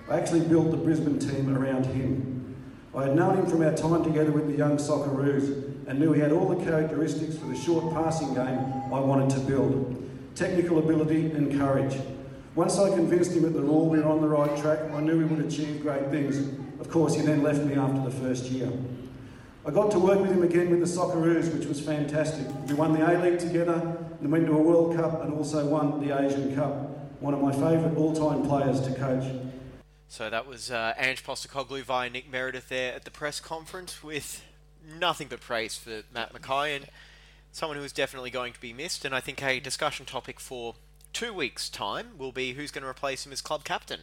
[0.09, 2.57] I actually built the Brisbane team around him.
[2.97, 6.21] I had known him from our time together with the young Socceroos and knew he
[6.21, 8.59] had all the characteristics for the short passing game
[8.93, 10.11] I wanted to build.
[10.35, 12.01] Technical ability and courage.
[12.55, 15.19] Once I convinced him at the Roar we were on the right track, I knew
[15.19, 16.39] we would achieve great things.
[16.81, 18.73] Of course, he then left me after the first year.
[19.71, 22.45] I got to work with him again with the Socceroos, which was fantastic.
[22.67, 26.13] We won the A-League together and went to a World Cup and also won the
[26.19, 26.73] Asian Cup.
[27.21, 29.33] One of my favourite all-time players to coach.
[30.09, 34.43] So that was uh, Ange Postecoglou via Nick Meredith there at the press conference with
[34.99, 36.87] nothing but praise for Matt McKay and
[37.53, 39.05] someone who is definitely going to be missed.
[39.05, 40.75] And I think a discussion topic for
[41.13, 44.01] two weeks' time will be who's going to replace him as club captain.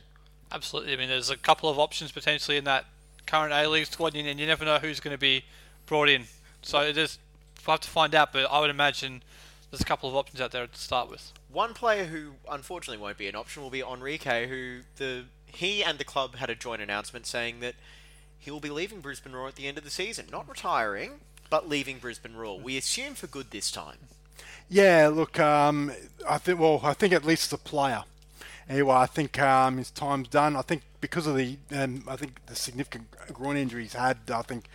[0.49, 0.93] Absolutely.
[0.93, 2.85] I mean, there's a couple of options potentially in that
[3.27, 5.43] current A League squad, and and you never know who's going to be
[5.85, 6.23] brought in.
[6.61, 7.19] So it is.
[7.65, 9.21] We'll have to find out, but I would imagine
[9.69, 11.33] there's a couple of options out there to start with.
[11.51, 15.97] One player who unfortunately won't be an option will be Henrique, who the he and
[15.97, 17.75] the club had a joint announcement saying that
[18.37, 21.19] he will be leaving Brisbane Roar at the end of the season, not retiring,
[21.49, 22.59] but leaving Brisbane Roar.
[22.59, 23.97] We assume for good this time.
[24.69, 25.91] Yeah, look, um,
[26.27, 26.59] I think.
[26.59, 28.03] Well, I think at least the player.
[28.69, 30.55] Anyway, I think um, his time's done.
[30.55, 34.17] I think because of the, um, I think the significant groin injury he's had.
[34.33, 34.69] I think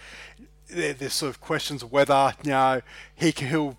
[0.68, 2.82] there, there's sort of questions whether you know
[3.14, 3.78] he can, he'll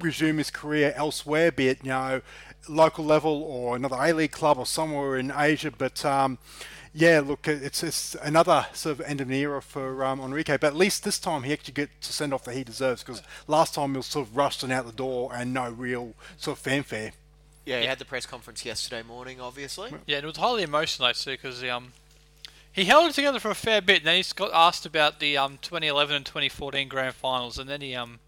[0.00, 2.20] resume his career elsewhere, be it you know
[2.68, 5.70] local level or another A League club or somewhere in Asia.
[5.70, 6.38] But um,
[6.92, 10.46] yeah, look, it's, it's another sort of end of an era for um, Henrique.
[10.46, 13.22] But at least this time he actually gets to send off that he deserves because
[13.46, 16.58] last time he was sort of rushed and out the door and no real sort
[16.58, 17.12] of fanfare.
[17.64, 19.90] Yeah, he had the press conference yesterday morning, obviously.
[20.06, 21.92] Yeah, and it was highly emotional actually because um,
[22.70, 25.36] he held it together for a fair bit, and then he got asked about the
[25.36, 28.20] um 2011 and 2014 grand finals, and then he um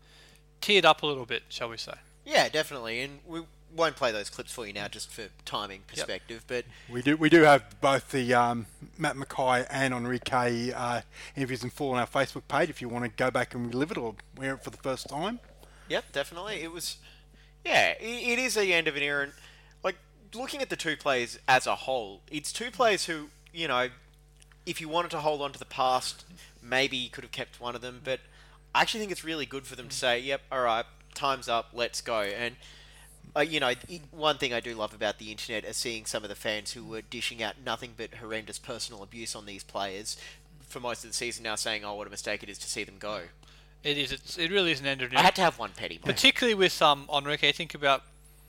[0.63, 1.95] teared up a little bit, shall we say?
[2.25, 3.03] Yeah, definitely.
[3.03, 3.43] And we
[3.75, 7.29] won't play those clips for you now just for timing perspective, but We do we
[7.29, 8.67] do have both the um,
[8.99, 11.03] Matt McKay and Henrique uh,
[11.37, 13.91] interviews in full on our Facebook page if you want to go back and relive
[13.91, 15.41] it or wear it for the first time.
[15.89, 16.63] Yep, definitely.
[16.63, 16.97] It was,
[17.67, 19.25] yeah, it is the end of an era.
[19.25, 19.33] And,
[19.83, 19.97] like,
[20.35, 23.89] looking at the two players as a whole, it's two players who, you know,
[24.65, 26.25] if you wanted to hold on to the past,
[26.63, 28.01] maybe you could have kept one of them.
[28.05, 28.21] But
[28.75, 31.71] I actually think it's really good for them to say, yep, all right, time's up,
[31.73, 32.21] let's go.
[32.21, 32.57] And,
[33.35, 33.73] uh, you know,
[34.13, 36.85] one thing I do love about the internet is seeing some of the fans who
[36.85, 40.17] were dishing out nothing but horrendous personal abuse on these players
[40.69, 42.85] for most of the season now saying, oh, what a mistake it is to see
[42.85, 43.23] them go.
[43.85, 44.13] It is.
[44.13, 46.17] It's, it really is an end of an I had to have one petty moment.
[46.17, 47.55] particularly with um Henrique.
[47.55, 48.03] Think about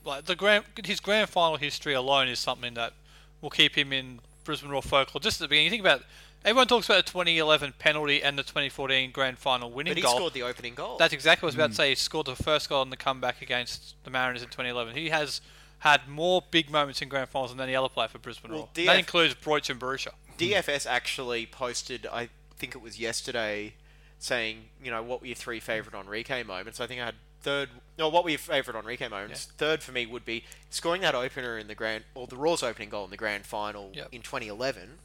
[0.04, 2.92] like the grand his grand final history alone is something that
[3.40, 5.20] will keep him in Brisbane Roar folklore.
[5.20, 6.02] Just at the beginning, you think about
[6.44, 10.16] everyone talks about the 2011 penalty and the 2014 grand final winning But he goal.
[10.16, 10.96] scored the opening goal.
[10.98, 11.72] That's exactly what I was about Mm.
[11.72, 11.88] to say.
[11.90, 14.96] He scored the first goal in the comeback against the Mariners in 2011.
[14.96, 15.40] He has
[15.80, 18.68] had more big moments in grand finals than any other player for Brisbane Well, Roar.
[18.74, 20.08] DF That includes Broich and Berisha.
[20.38, 23.74] DFS actually posted, I think it was yesterday,
[24.18, 26.80] saying, you know, what were your three favourite Henrique moments?
[26.80, 27.68] I think I had third.
[27.98, 29.46] No, what were your favourite Henrique moments?
[29.56, 32.88] Third for me would be scoring that opener in the grand, or the Roar's opening
[32.88, 34.08] goal in the grand final Yep.
[34.12, 34.98] in 2011,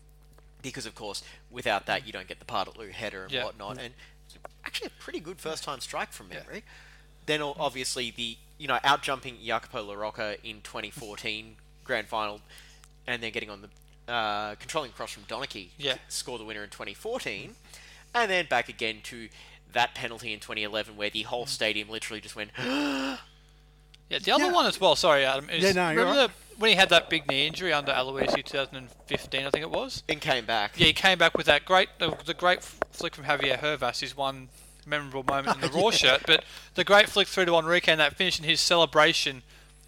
[0.61, 3.45] because of course, without that, you don't get the Paartalu header and Yeah.
[3.45, 3.77] whatnot.
[3.79, 3.93] And
[4.65, 6.63] actually a pretty good first time strike from memory.
[7.25, 12.41] Then obviously the you know out jumping Jacopo La Rocca in 2014 grand final,
[13.05, 15.93] and then getting on the uh, controlling cross from Donachie Yeah.
[15.93, 17.55] to score the winner in 2014,
[18.13, 19.29] and then back again to
[19.73, 21.49] that penalty in 2011 where the whole hmm.
[21.49, 22.51] stadium literally just went.
[24.09, 24.95] Yeah, the other one as well.
[24.95, 25.49] Sorry, Adam.
[25.49, 26.27] Is, Yeah, no, remember right.
[26.27, 30.03] the, when he had that big knee injury under Aloisi 2015, I think it was.
[30.07, 30.73] And came back.
[30.77, 32.61] Yeah, he came back with that great, the, the great
[32.91, 34.01] flick from Javier Hervas.
[34.01, 34.49] His one
[34.85, 35.97] memorable moment in the oh, Roar Yeah.
[35.97, 36.43] shirt, but
[36.75, 39.41] the great flick through to Henrique and that finish and his celebration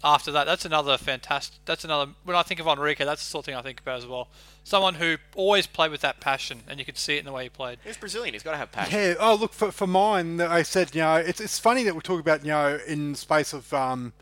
[0.06, 0.44] after that.
[0.44, 1.58] That's another fantastic.
[1.64, 2.12] That's another.
[2.24, 4.28] When I think of Henrique, that's the sort of thing I think about as well.
[4.64, 7.44] Someone who always played with that passion, and you could see it in the way
[7.44, 7.78] he played.
[7.84, 8.32] He's Brazilian.
[8.32, 8.98] He's got to have passion.
[8.98, 9.14] Yeah.
[9.18, 10.40] Oh, look for, for mine.
[10.40, 13.52] I said, you know, it's it's funny that we talk about, you know, in space
[13.52, 14.12] of um,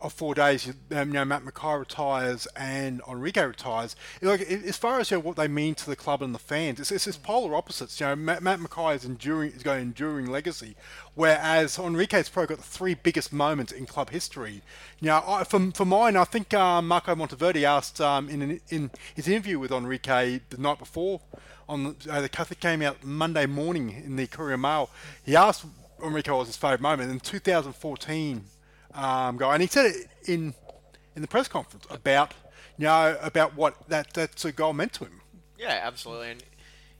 [0.00, 3.96] of four days, you um, you know, Matt McKay retires and Henrique retires.
[4.22, 6.78] Like as far as you know, what they mean to the club and the fans,
[6.78, 7.98] it's, it's, it's polar opposites.
[7.98, 10.76] You know, Matt, Matt McKay is enduring, is going enduring legacy,
[11.14, 14.62] whereas Henrique's probably got the three biggest moments in club history.
[15.00, 18.60] You know, I, for, for mine, I think um, Marco Monteverde asked um, in an,
[18.68, 21.20] in his interview with Henrique the night before
[21.68, 24.90] on the, uh, the Catholic came out Monday morning in the Courier Mail.
[25.24, 25.64] He asked
[26.02, 28.44] Henrique what was his favourite moment in 2014
[28.94, 30.54] um, guy, and he said it in
[31.14, 32.34] in the press conference about
[32.76, 35.20] you know about what that that's a goal meant to him.
[35.58, 36.30] Yeah, absolutely.
[36.30, 36.42] And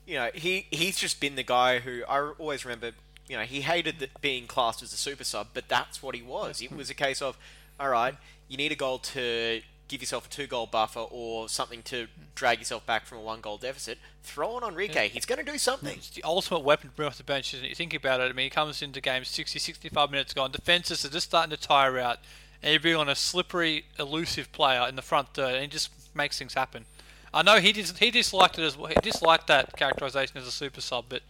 [0.06, 2.92] you know, he he's just been the guy who I always remember.
[3.28, 6.62] You know, he hated being classed as a super sub, but that's what he was.
[6.62, 7.36] It was a case of,
[7.78, 8.14] all right,
[8.48, 12.58] you need a goal to give yourself a two goal buffer or something to drag
[12.58, 13.98] yourself back from a one goal deficit.
[14.22, 14.96] Throw on Henrique.
[14.96, 15.96] He's going to do something.
[15.96, 17.70] It's the ultimate weapon to bring off the bench, isn't it?
[17.70, 21.04] You think about it, I mean, he comes into games 60, 65 minutes gone, defences
[21.04, 22.18] are just starting to tire out,
[22.62, 25.90] and you bring on a slippery, elusive player in the front third, and he just
[26.14, 26.84] makes things happen.
[27.32, 28.86] I know he dis- he disliked it as well.
[28.86, 31.22] He disliked that characterisation as a super sub, but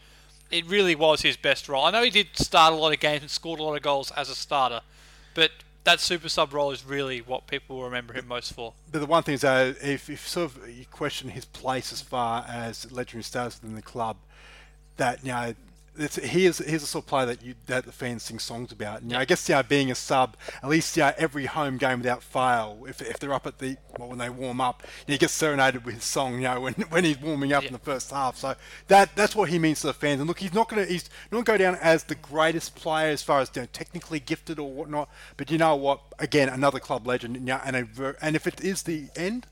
[0.51, 1.85] it really was his best role.
[1.85, 4.11] I know he did start a lot of games and scored a lot of goals
[4.13, 4.81] as a starter,
[5.35, 5.51] but
[5.89, 8.75] that super sub role is really what people will remember him most for.
[8.93, 12.03] But the one thing is that if, if sort of you question his place as
[12.03, 14.19] far as legendary status within the club,
[14.97, 15.55] that you know.
[15.99, 18.73] It's, he is he's the sort of player that you that the fans sing songs
[18.73, 19.03] about.
[19.03, 21.99] And, you know, I guess know, being a sub, at least know, every home game
[21.99, 25.33] without fail, if, if they're up at the well, when they warm up, he gets
[25.33, 26.35] serenaded with his song.
[26.37, 28.37] You know when, when he's warming up in the first half.
[28.37, 28.55] So
[28.89, 30.21] that that's what he means to the fans.
[30.21, 33.23] And look, he's not gonna he's not gonna go down as the greatest player as
[33.23, 35.09] far as you know, technically gifted or whatnot.
[35.37, 36.01] But you know what?
[36.19, 37.37] Again, another club legend.
[37.37, 39.47] You know, and a, and if it is the end,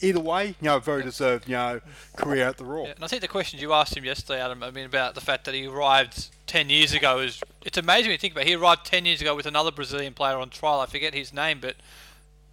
[0.00, 1.80] either way, you know, a very deserved you know
[2.16, 2.86] career at the Roar.
[2.86, 5.20] Yeah, and I think the questions you asked him yesterday, Adam, I mean, about the
[5.20, 8.48] fact that he arrived 10 years ago is it's amazing when you think about it.
[8.48, 10.80] He arrived 10 years ago with another Brazilian player on trial.
[10.80, 11.76] I forget his name, but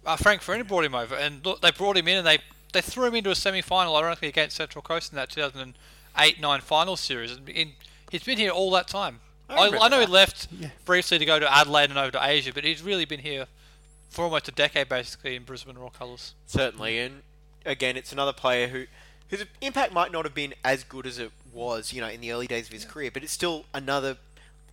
[0.06, 1.14] uh, Frank Farina brought him over.
[1.14, 2.38] And look, they brought him in and they,
[2.72, 6.60] they threw him into a semi final, ironically, against Central Coast in that 2008 9
[6.60, 7.32] final series.
[7.32, 7.72] And in,
[8.10, 9.20] he's been here all that time.
[9.48, 10.12] I I, I, remember know he that.
[10.12, 13.46] left briefly to go to Adelaide and over to Asia, but he's really been here
[14.08, 16.34] for almost a decade, basically, in Brisbane Roar colours.
[16.46, 17.22] Certainly, and
[17.64, 18.84] again, it's another player who
[19.30, 22.30] whose impact might not have been as good as it was, you know, in the
[22.32, 24.18] early days of his career, but it's still another,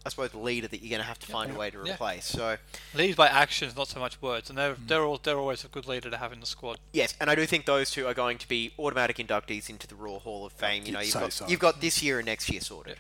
[0.05, 1.93] I suppose, leader that you're going to have to find a way to Yeah.
[1.93, 2.25] replace.
[2.25, 2.57] So,
[2.93, 5.87] Leads by actions, not so much words, and they're they're all, they're always a good
[5.87, 6.79] leader to have in the squad.
[6.91, 9.95] yes, and I do think those two are going to be automatic inductees into the
[9.95, 10.83] Roar Hall of Fame.
[10.85, 11.47] You know, You'd you've say got, so.
[11.47, 12.97] you've got this year and next year sorted.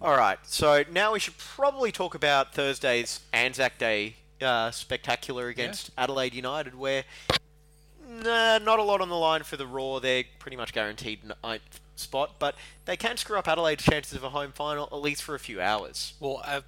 [0.00, 5.90] All right, so now we should probably talk about Thursday's Anzac Day uh, spectacular against
[5.98, 7.02] Adelaide United, where
[8.08, 10.00] nah, not a lot on the line for the Roar.
[10.00, 12.54] They're pretty much guaranteed ninth spot, but
[12.84, 15.60] they can screw up Adelaide's chances of a home final at least for a few
[15.60, 16.14] hours.
[16.20, 16.62] Well, uh,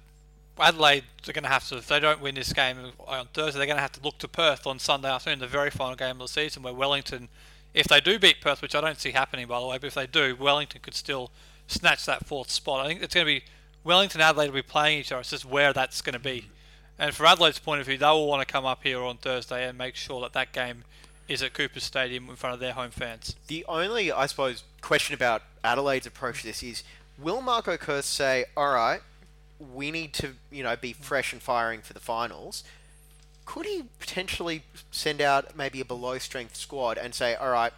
[0.59, 2.77] Adelaide are going to have to, if they don't win this game
[3.07, 5.71] on Thursday, they're going to have to look to Perth on Sunday afternoon, the very
[5.71, 7.29] final game of the season, where Wellington,
[7.73, 9.93] if they do beat Perth, which I don't see happening by the way, but if
[9.95, 11.31] they do, Wellington could still
[11.67, 12.85] snatch that fourth spot.
[12.85, 13.43] I think it's going to be
[13.83, 15.21] Wellington Adelaide will be playing each other.
[15.21, 16.49] It's just where that's going to be.
[16.99, 19.67] And for Adelaide's point of view, they will want to come up here on Thursday
[19.67, 20.83] and make sure that that game
[21.31, 23.35] is at Cooper Stadium in front of their home fans.
[23.47, 26.83] The only, I suppose, question about Adelaide's approach to this is:
[27.17, 29.01] Will Marco Kurz say, "All right,
[29.59, 32.63] we need to, you know, be fresh and firing for the finals"?
[33.43, 37.73] Could he potentially send out maybe a below strength squad and say, "All right,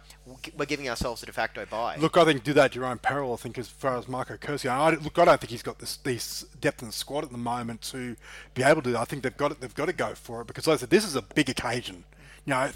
[0.56, 1.96] we're giving ourselves a de facto bye"?
[1.96, 3.32] Look, I think do that at your own peril.
[3.32, 5.96] I think as far as Marco Kurz, I, look, I don't think he's got this,
[5.96, 8.16] this depth in the squad at the moment to
[8.54, 8.98] be able to.
[8.98, 9.60] I think they've got it.
[9.60, 12.04] They've got to go for it because, like I said, this is a big occasion.
[12.44, 12.70] You know,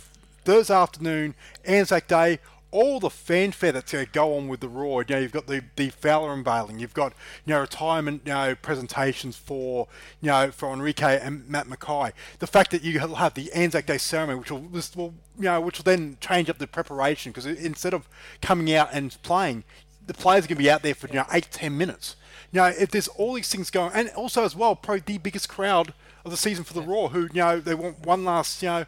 [0.49, 1.34] Thursday afternoon,
[1.66, 2.38] Anzac Day,
[2.70, 5.05] all the fanfare that's going to go on with the Roar.
[5.07, 7.12] You know, you've got the, the Fowler unveiling, you've got
[7.44, 9.88] you know retirement you know presentations for
[10.22, 12.12] you know for Henrique and Matt McKay.
[12.38, 15.61] The fact that you'll have the Anzac Day ceremony, which will, this will you know
[15.61, 18.09] which will then change up the preparation because instead of
[18.40, 19.64] coming out and playing,
[20.07, 22.16] the players are going to be out there for you know eight ten minutes.
[22.53, 25.51] You know, if there's all these things going, and also as well, probably the biggest
[25.51, 25.92] crowd
[26.24, 28.86] of the season for the Roar, who you know they want one last you know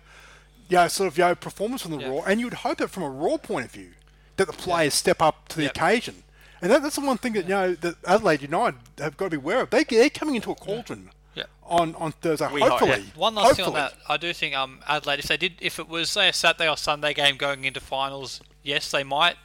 [0.70, 2.88] you know, sort of you know, performance from the Roar, and you would hope that
[2.88, 3.90] from a Roar point of view,
[4.36, 6.22] that the players step up to the occasion.
[6.62, 9.30] And that, that's the one thing that you know that Adelaide United have got to
[9.30, 9.70] be aware of.
[9.70, 11.44] They they're coming into a cauldron Yeah.
[11.64, 12.48] on on Thursday.
[12.52, 12.70] We hope.
[12.80, 13.18] hopefully, Yeah.
[13.18, 15.88] One last thing on that, I do think um Adelaide, if they did, if it
[15.88, 19.36] was say a Saturday or Sunday game going into finals, yes, they might.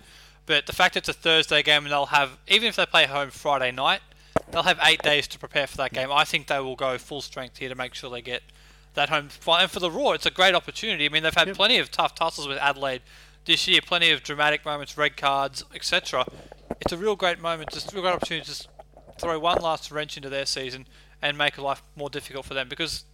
[0.46, 3.32] But the fact it's a Thursday game and they'll have, even if they play home
[3.32, 4.02] Friday night,
[4.52, 6.12] they'll have eight days to prepare for that game.
[6.12, 8.44] I think they will go full strength here to make sure they get
[8.96, 9.62] that home final.
[9.62, 11.06] And for the Roar, it's a great opportunity.
[11.06, 13.02] I mean, they've had plenty of tough tussles with Adelaide
[13.46, 16.26] this year, plenty of dramatic moments, red cards, etc.
[16.82, 18.68] It's a real great moment, just a real great opportunity to just
[19.20, 20.88] throw one last wrench into their season
[21.22, 23.06] and make life more difficult for them because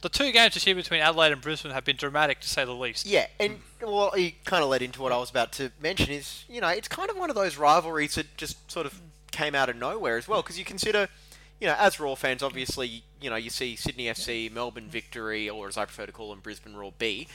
[0.00, 2.72] the two games this year between Adelaide and Brisbane have been dramatic to say the
[2.72, 3.04] least.
[3.06, 6.44] Yeah, and well, you kind of led into what I was about to mention is,
[6.48, 9.00] you know, it's kind of one of those rivalries that just sort of
[9.32, 11.08] came out of nowhere as well, because you consider,
[11.60, 15.68] you know, as Roar fans, obviously, you know, you see Sydney FC, Melbourne Victory, or
[15.68, 17.28] as I prefer to call them, Brisbane Roar B.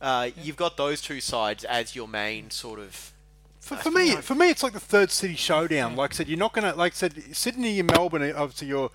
[0.00, 3.12] Uh, You've got those two sides as your main sort of.
[3.60, 5.96] For, for me, for me, it's like the third city showdown.
[5.96, 8.90] Like I said, you're not gonna like I said Sydney and Melbourne obviously your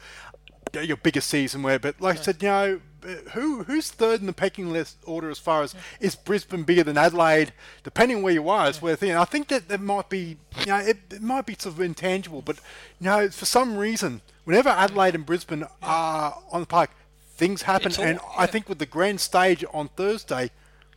[0.74, 2.82] your biggest season where, but like I said, you know,
[3.32, 6.98] who who's third in the pecking list order as far as is Brisbane bigger than
[6.98, 7.54] Adelaide?
[7.84, 9.16] Depending where you are, is where thing.
[9.16, 12.42] I think that that might be, you know, it, it might be sort of intangible,
[12.42, 12.58] but
[13.00, 16.92] you know, for some reason, whenever Adelaide and Brisbane are on the park,
[17.36, 20.52] things happen, all- and I think with the grand stage on Thursday.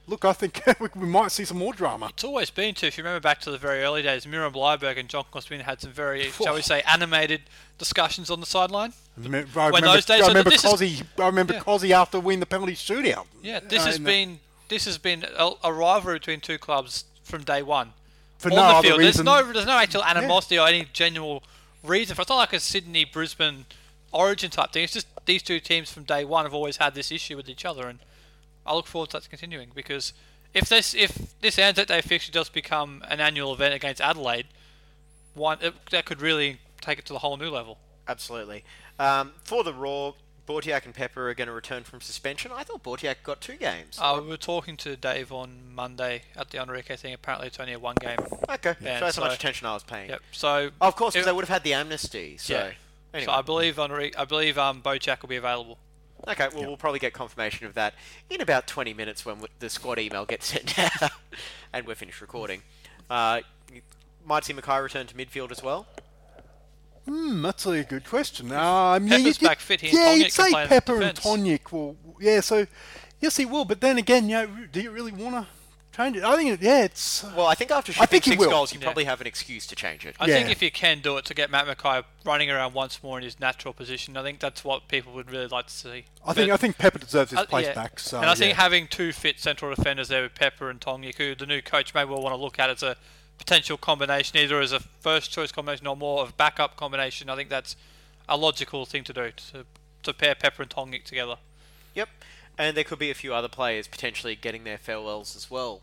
[0.08, 0.60] Look, I think
[0.96, 2.06] we might see some more drama.
[2.10, 4.98] It's always been to, if you remember back to the very early days, Miron Bleiberg
[4.98, 7.42] and John Kosmina had some very, shall we say, animated
[7.78, 8.92] discussions on the sideline.
[9.16, 11.04] I when remember, those days, I so remember is- Cozzy.
[11.18, 12.00] I remember Yeah.
[12.02, 13.26] After winning the penalty shootout.
[13.42, 16.56] Yeah, this Uh, has in the- been this has been a, a rivalry between two
[16.58, 17.92] clubs from day one.
[18.38, 21.40] For on no the field, reason- there's no there's no actual animosity or any genuine
[21.84, 22.24] reason for it.
[22.24, 23.66] It's not like a Sydney Brisbane
[24.12, 24.82] origin type thing.
[24.84, 27.64] It's just these two teams from day one have always had this issue with each
[27.64, 27.98] other, and
[28.66, 30.12] I look forward to that continuing because
[30.54, 34.46] if this if this Anzac Day fixture does become an annual event against Adelaide,
[35.34, 37.78] one it, that could really take it to the whole new level.
[38.06, 38.64] Absolutely.
[38.98, 40.14] Um, for the Roar,
[40.46, 42.50] Bautheac and Pepper are going to return from suspension.
[42.52, 43.98] I thought Bautheac got two games.
[44.00, 47.14] Uh, we were talking to Dave on Monday at the Henrique thing.
[47.14, 48.18] Apparently, it's only a one game.
[48.50, 50.10] Okay, ban, shows how much attention I was paying.
[50.10, 50.20] Yep.
[50.32, 52.36] So of course, because they would have had the amnesty.
[52.38, 52.70] So yeah.
[53.14, 53.26] anyway.
[53.26, 55.78] So I believe Henrique, I believe um, Bojack will be available.
[56.28, 57.94] Okay, well, we'll probably get confirmation of that
[58.30, 61.10] in about 20 minutes when the squad email gets sent out
[61.72, 62.62] and we're finished recording.
[63.10, 63.40] Uh,
[64.24, 65.86] might see McKay return to midfield as well.
[67.06, 68.52] Hmm, that's a good question.
[68.52, 71.20] Um, yeah, Pepper's you- back fit, he and yeah, you'd say Pepper and defence.
[71.20, 71.96] Tonic will.
[72.20, 72.66] Yeah, so
[73.20, 73.64] yes, he will.
[73.64, 75.46] But then again, you know, do you really want to
[75.92, 76.24] change it?
[76.24, 77.22] I think, it, yeah, it's.
[77.36, 78.50] Well, I think after I think he six will.
[78.50, 78.84] goals, you Yeah.
[78.86, 80.16] probably have an excuse to change it.
[80.18, 83.18] I think if you can do it to get Matt McKay running around once more
[83.18, 86.04] in his natural position, I think that's what people would really like to see.
[86.26, 87.74] I think I think Pepper deserves his Uh, place yeah.
[87.74, 87.98] back.
[88.00, 88.62] So and I think yeah.
[88.62, 92.04] having two fit central defenders there with Pepper and Tongik, who the new coach may
[92.04, 92.96] well want to look at as a
[93.38, 97.36] potential combination, either as a first choice combination or more of a backup combination, I
[97.36, 97.76] think that's
[98.28, 99.66] a logical thing to do to,
[100.04, 101.36] to pair Pepper and Tongik together.
[101.94, 102.08] Yep.
[102.58, 105.80] And there could be a few other players potentially getting their farewells as well.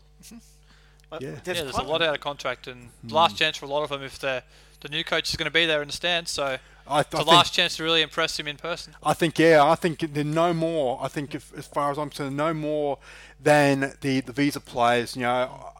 [1.12, 1.30] Uh, Yeah.
[1.30, 3.08] yeah, there's there's a lot out of contract, and Hmm.
[3.08, 4.42] last chance for a lot of them if the
[4.80, 6.30] the new coach is going to be there in the stands.
[6.30, 8.94] So I- I it's a think- last chance to really impress him in person.
[9.02, 10.98] I think yeah, I think there's no more.
[11.02, 12.98] I think if, as far as I'm concerned, no more
[13.42, 15.16] than the the visa players.
[15.16, 15.72] You know,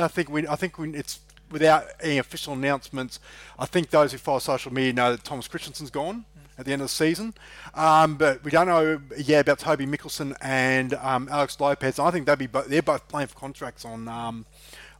[0.00, 1.18] I think we I think we, it's
[1.50, 3.18] without any official announcements.
[3.58, 6.24] I think those who follow social media know that Thomas Kristensen's gone
[6.58, 7.34] at the end of the season,
[7.74, 11.98] um, but we don't know yeah about Toby Mikkelsen and um, Alex Lopez.
[11.98, 14.08] I think they'll be bo- they're both playing for contracts on.
[14.08, 14.46] Um,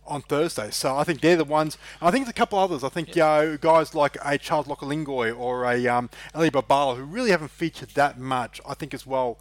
[0.05, 1.79] on Thursday, so I think they're the ones.
[2.01, 2.83] I think there's a couple others.
[2.83, 7.05] I think you know, guys like a Charles Lokolingoy or a um, Ali Babala who
[7.05, 8.61] really haven't featured that much.
[8.69, 9.39] I think as well.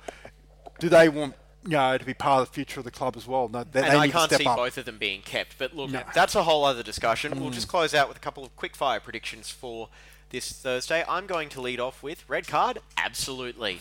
[0.80, 1.34] Do they want
[1.64, 3.50] you know to be part of the future of the club as well?
[3.50, 4.56] No, they, and they I need can't step see up.
[4.58, 5.58] both of them being kept.
[5.58, 6.04] But look, No.
[6.14, 7.40] that's a whole other discussion.
[7.40, 7.54] We'll Mm.
[7.56, 9.90] just close out with a couple of quick fire predictions for
[10.32, 11.04] this Thursday.
[11.08, 12.80] I'm going to lead off with red card.
[12.98, 13.80] Absolutely.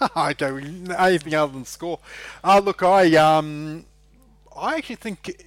[0.14, 0.62] I okay, we,
[0.96, 1.98] anything other than score.
[2.44, 3.84] Uh, look, I um,
[4.56, 5.44] I actually think,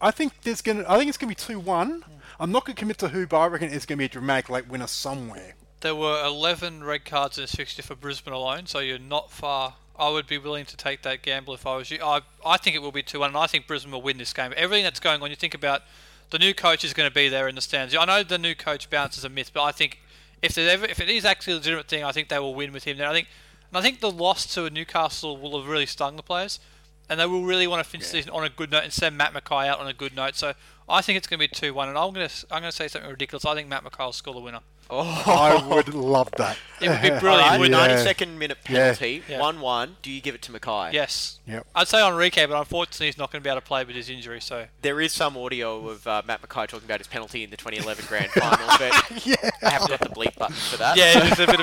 [0.00, 2.04] I think there's gonna, I think it's gonna be two one.
[2.38, 4.68] I'm not gonna commit to who, but I reckon it's gonna be a dramatic late
[4.68, 5.54] winner somewhere.
[5.80, 9.74] There were 11 red cards in this fixture for Brisbane alone, so you're not far.
[9.98, 11.98] I would be willing to take that gamble if I was you.
[12.02, 14.32] I, I think it will be 2 1, and I think Brisbane will win this
[14.32, 14.52] game.
[14.56, 15.82] Everything that's going on, you think about
[16.30, 17.94] the new coach is going to be there in the stands.
[17.94, 20.00] I know the new coach bounce is a myth, but I think
[20.42, 22.72] if there's ever, if it is actually a legitimate thing, I think they will win
[22.72, 23.08] with him there.
[23.08, 23.28] I think,
[23.70, 26.60] and I think the loss to Newcastle will have really stung the players,
[27.08, 29.16] and they will really want to finish the season on a good note and send
[29.16, 30.36] Matt McKay out on a good note.
[30.36, 30.54] So
[30.88, 32.76] I think it's going to be 2 1, and I'm going to I'm going to
[32.76, 33.44] say something ridiculous.
[33.44, 34.60] I think Matt McKay will score the winner.
[34.88, 36.56] Oh, I would love that.
[36.80, 37.78] It would be brilliant, Alright, wouldn't it?
[37.88, 38.02] 90 Yeah.
[38.04, 38.76] second minute Yeah.
[38.94, 39.40] penalty, Yeah.
[39.40, 39.96] 1 1.
[40.02, 40.92] Do you give it to McKay?
[40.92, 41.40] Yes.
[41.48, 41.66] Yep.
[41.74, 44.08] I'd say Henrique, but unfortunately he's not going to be able to play with his
[44.08, 44.40] injury.
[44.40, 47.56] So There is some audio of uh, Matt McKay talking about his penalty in the
[47.56, 48.80] 2011 grand final, but
[49.64, 50.96] I haven't got the bleep button for that.
[50.96, 51.60] yeah, there's a bit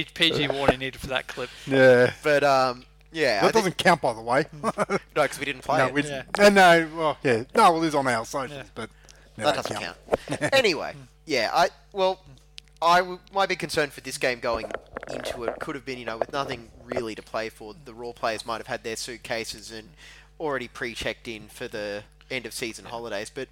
[0.00, 1.50] of PG warning needed for that clip.
[1.66, 2.14] Yeah.
[2.22, 4.46] But um, yeah, That I doesn't count, by the way.
[4.62, 4.70] no,
[5.14, 5.94] because we didn't play no, it.
[5.94, 8.90] we, uh, no, well, yeah, no, well, it's on our socials, but
[9.36, 9.96] no, that doesn't count.
[10.52, 10.94] anyway,
[11.26, 12.20] yeah, I well,
[12.82, 14.70] I w- my big concern for this game going
[15.12, 18.14] into it could have been, you know, with nothing really to play for, the Roar
[18.14, 19.88] players might have had their suitcases and
[20.38, 23.30] already pre-checked in for the end of season holidays.
[23.34, 23.48] But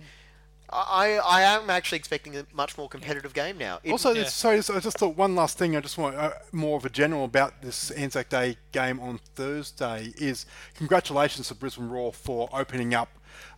[0.70, 3.80] I, I am actually expecting a much more competitive game now.
[3.82, 5.76] It- also, this- sorry, so I just thought one last thing.
[5.76, 10.12] I just want uh, more of a general about this Anzac Day game on Thursday.
[10.18, 13.08] Is congratulations to Brisbane Roar for opening up,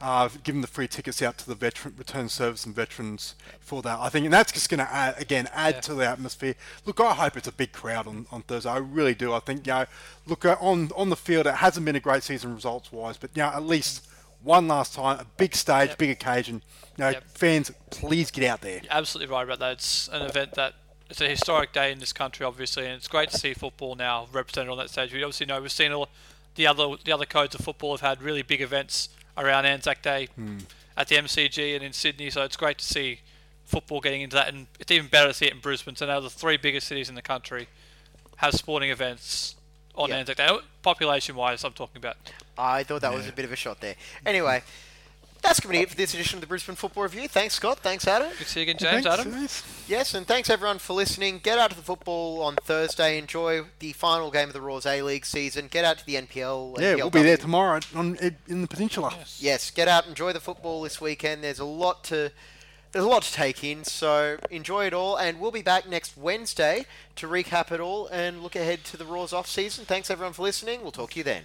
[0.01, 3.99] uh, giving the free tickets out to the veteran return service and veterans for that.
[3.99, 6.55] I think, and that's just going to add again add to the atmosphere.
[6.87, 8.71] Look, I hope it's a big crowd on, on Thursday.
[8.71, 9.33] I really do.
[9.33, 9.87] I think you know,
[10.27, 13.31] look uh, on on the field, it hasn't been a great season results wise, but
[13.35, 14.07] you know, at least
[14.43, 16.63] one last time, a big stage, big occasion.
[16.97, 18.81] You know, fans, please get out there.
[18.83, 19.73] You're absolutely right about that.
[19.73, 20.75] It's an event that
[21.09, 24.29] it's a historic day in this country, obviously, and it's great to see football now
[24.33, 25.13] represented on that stage.
[25.13, 26.09] We obviously know we've seen all
[26.57, 30.29] the other the other codes of football have had really big events around Anzac Day
[30.35, 30.59] Hmm.
[30.97, 33.21] at the MCG and in Sydney, so it's great to see
[33.65, 35.97] football getting into that, and it's even better to see it in Brisbane.
[35.97, 37.69] So now the three biggest cities in the country
[38.37, 39.55] have sporting events
[40.01, 40.17] on Yeah.
[40.17, 41.65] Anzac Day, uh, population-wise.
[41.65, 42.17] I'm talking about.
[42.59, 43.95] I thought that was a bit of a shot there.
[44.27, 44.63] Anyway,
[45.43, 47.27] that's going to be it for this edition of the Brisbane Football Review.
[47.27, 47.79] Thanks, Scott.
[47.79, 48.29] Thanks, Adam.
[48.29, 49.07] Good to see you again, James.
[49.07, 49.49] Adam.
[49.89, 51.39] Yes, and thanks everyone for listening.
[51.43, 53.17] Get out to the football on Thursday.
[53.17, 55.69] Enjoy the final game of the Roar's A League season.
[55.69, 56.79] Get out to the NPL.
[56.79, 57.23] Yeah, we'll be NPLW.
[57.23, 58.17] there tomorrow on
[58.49, 59.15] in the peninsula.
[59.39, 61.43] Yes, get out, enjoy the football this weekend.
[61.43, 62.33] There's a lot to
[62.93, 65.17] there's a lot to take in, so enjoy it all.
[65.17, 66.87] And we'll be back next Wednesday
[67.17, 69.85] to recap it all and look ahead to the Roars off season.
[69.85, 70.83] Thanks everyone for listening.
[70.83, 71.45] We'll talk to you then.